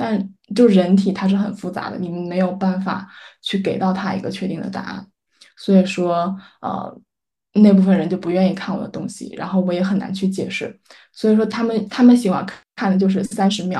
[0.03, 0.19] 但
[0.57, 3.07] 就人体它是很复杂的，你们没有办法
[3.43, 5.07] 去给到他一个确定的答案，
[5.59, 6.99] 所以说呃
[7.53, 10.81] 那部分人就不愿意看我的东西，然后我也很难去解释，
[11.13, 13.79] 所以说他们他们喜欢看的就是三十秒，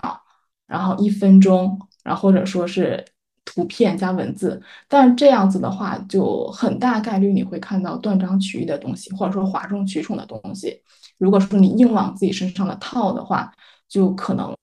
[0.67, 3.03] 然后一分钟，然后或者说是
[3.47, 10.83] 图片加文字，但是这样子的话就很大概率你会看到断章取义的东西，或者说哗众取宠的东西，
[11.17, 13.51] 如果说你硬往自己身上的套的话，
[13.89, 14.55] 就可能。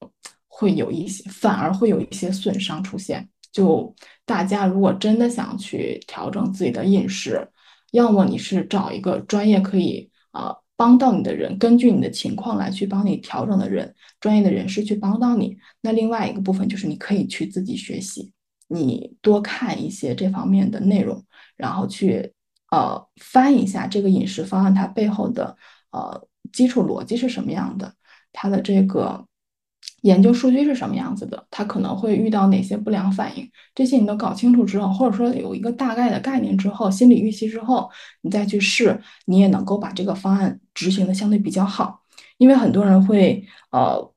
[0.58, 3.30] 会有一些，反而会有一些损伤出现。
[3.52, 3.94] 就
[4.26, 7.48] 大家如果真的想去调整自己的饮食，
[7.92, 15.56] 要么你是找一个专业可以呃帮到你的人，根据你的情况来去帮你调整的人，专业的人士去帮到你。
[15.82, 18.32] 那另外一个部分就是你可以去自己学习，
[18.68, 21.24] 你多看一些这方面的内容，
[21.56, 22.34] 然后去
[22.72, 25.56] 呃翻一下这个饮食方案它背后的
[25.92, 27.94] 呃基础逻辑是什么样的，
[28.34, 29.24] 它的这个。
[30.08, 31.46] 研究数据是什么样子的？
[31.52, 33.50] 它可能会遇到哪些不良反应？
[33.76, 37.90] 这些你都搞清楚之后，或者说有一个大概的概念之后，心理预期之后，
[38.22, 42.02] 你再去试，你也能够把这个方案执行的相对比较好。
[42.38, 44.12] 因为很多人会呃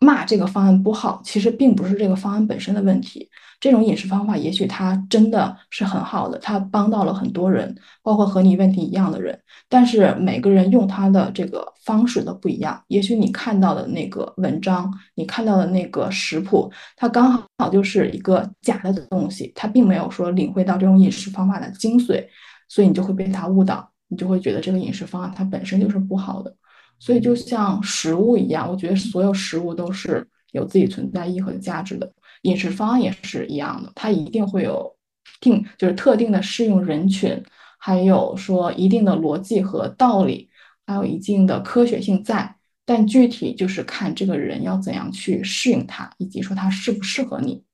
[0.00, 3.28] 骂这个方案不好，其实并不是这个方案本身的问题。
[3.58, 9.38] 这种饮食方法，也许它真的是很好的，它帮到了很多人，包括和你问题一样的人。
[9.68, 12.80] 但是每个人用它的这个方式都不一样。
[12.88, 22.24] 也许你看到的那个文章，你看到的那个食谱，它刚好就是一个假的东西，它并没有说领会到这种饮食方法的精髓，
[22.68, 26.54] 所以你就会被它误导，你就会觉得这个饮食方案它本身就是不好的。
[26.98, 32.10] 所以就像食物一样，我觉得所有食物都是有自己存在意义和价值的。
[32.46, 34.96] 饮食方案也是一样的，它一定会有
[35.40, 37.42] 定，就是特定的适用人群，
[37.78, 40.48] 还有说一定的逻辑和道理，
[40.86, 47.64] 还有一定的科学性在，但具体就是看这个人要怎样去适应它，以及说它适不适合你。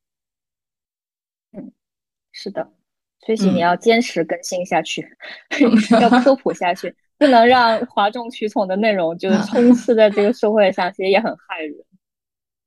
[1.56, 1.70] 嗯
[2.32, 2.66] 是的，
[3.20, 5.06] 崔喜，你要坚持更新下去，
[6.00, 11.76] 要科普下去，不能让哗众取宠的内容就是 充斥在这个社会上，其实也很害人。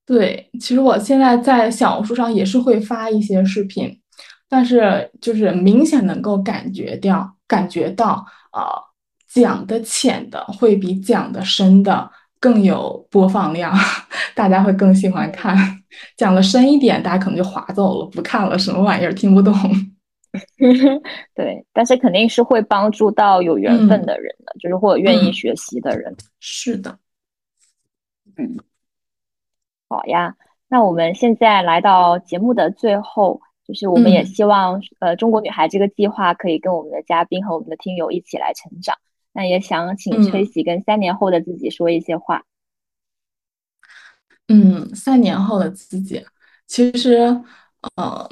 [0.05, 3.99] 对，其实我现在在小红书上也是会发一些视频，
[4.47, 8.69] 但是就是明显能够感觉掉，感觉到啊，
[9.27, 12.07] 讲的浅的会比讲的深的
[12.39, 13.75] 更有播放量，
[14.35, 15.57] 大家会更喜欢看。
[16.15, 19.53] 讲的深一点，大家可能就划走了，不看了，什么玩意儿听不懂。
[21.33, 26.15] 对，但是肯定是会帮助到有缘分的人的，就是或者愿意学习的人。
[26.39, 26.99] 是的，
[28.37, 28.55] 嗯。
[29.95, 30.35] 好呀，
[30.67, 38.97] 那我们现在来到节目的最后，就是我们也希望，呃，中国女孩这个计划可以跟我们的嘉宾和我们的听友一起来成长。
[39.31, 42.43] 那也想请崔喜跟三年后的自己说一些话。
[44.49, 46.21] 嗯，三年后的自己，
[46.67, 47.19] 其实，
[47.95, 48.29] 呃，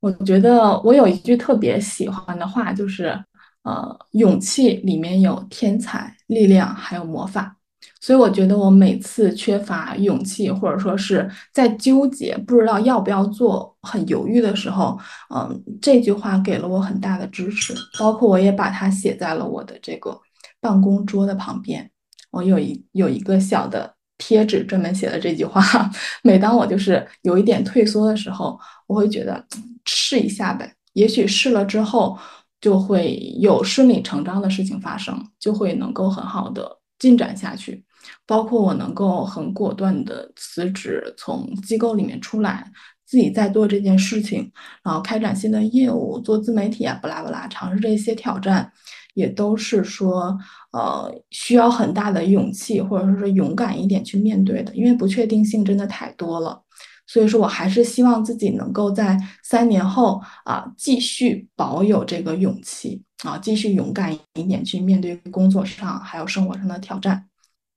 [0.00, 3.22] 我觉得我有一句特别喜欢的话，就是，
[3.64, 7.58] 呃，勇气里面有天才、力量，还有魔法。
[8.02, 14.98] 所以我觉得我每次缺乏勇气，或者说是在纠结，不知道要不要做，很犹豫的时候，
[15.32, 17.72] 嗯，这句话给了我很大的支持。
[18.00, 20.20] 包括我也把它写在了我的这个
[20.60, 21.88] 办公桌的旁边。
[22.32, 25.62] 我有一有一个小的贴纸，专门写了这句话。
[26.24, 29.46] 每当我就是有一点退缩的时候，我会觉得
[29.84, 32.18] 试一下呗，也许试了之后
[32.60, 37.84] 就会有顺理成章的事情发生，就会能够很好的进展下去。
[38.26, 42.70] 包括我能够很果断的辞职，从机构里面出来，
[43.04, 44.50] 自己在做这件事情，
[44.82, 48.72] 然后开展新的业务，做自媒体啊，不拉不拉，尝试这些挑战，
[49.14, 50.36] 也都是说，
[50.72, 56.62] 呃，需要很大的勇气，或者说是勇敢一点去面对的，因为不确定性真的太多了。
[57.04, 67.28] 所以说我还是希望自己能够在三年后啊，继续保有这个勇气啊，继续勇敢一点去面对工作上还有生活上的挑战。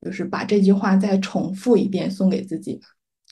[0.01, 2.79] 就是把这句话再重复一遍，送给自己，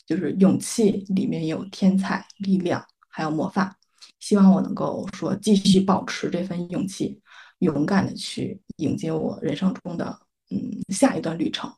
[0.05, 3.77] 就是勇气里面有天才、力量，还有魔法。
[4.19, 7.21] 希望我能够说继续保持这份勇气，
[7.59, 10.17] 勇敢的去迎接我人生中的
[10.49, 11.71] 嗯下一段旅程。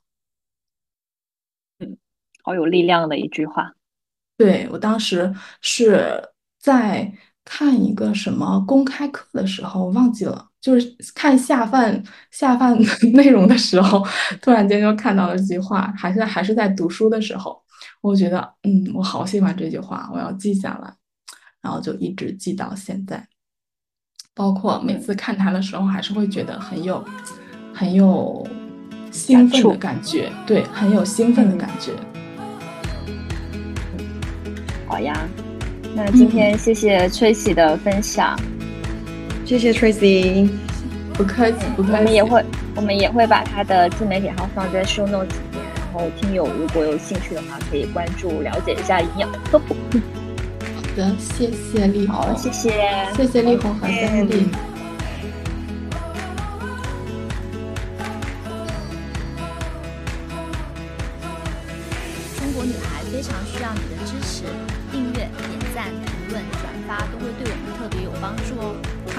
[1.79, 1.97] 嗯，
[2.43, 3.73] 好有力量的一句话。
[4.37, 6.29] 对我当时是
[6.59, 7.11] 在
[7.43, 10.51] 看一个什么公开课的时候，忘记了。
[10.65, 12.01] 就是看下饭
[12.31, 12.75] 下饭
[13.13, 14.03] 内容的时候，
[14.41, 17.61] 突然间就看到了这句话，还是还是在读书的时候，
[18.01, 20.91] 我觉得，嗯，我好喜欢这句话，我要记下来，
[21.61, 23.23] 然后就一直记到现在。
[24.33, 27.05] 包括每次看它的时候，还是会觉得很有
[27.71, 28.43] 很有
[29.11, 31.91] 兴奋的感觉，对，很有兴奋的感觉。
[34.87, 35.29] 好呀，
[35.95, 38.35] 那今天谢谢崔喜的分享。
[39.45, 40.49] 谢谢 Tracy，
[41.13, 41.93] 不客气，不客气。
[41.99, 42.43] 我们也会，
[42.75, 49.75] 我们也会把他的自媒体号放在 show notes 里面，然后听友如果有兴趣的话，可以关注了解一下营养科普。
[49.85, 52.71] 好的，谢谢丽红，谢谢，
[53.15, 54.47] 谢谢丽红和三弟。
[62.39, 64.43] 中国女孩非常需要你的支持，
[64.91, 65.29] 订阅、点
[65.75, 68.75] 赞、评论、转发都会对我们特别有帮助哦。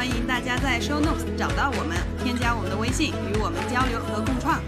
[0.07, 4.63] 欢迎大家在 Show Notes 找到我们，添加我们的微信，与我们交流和共创。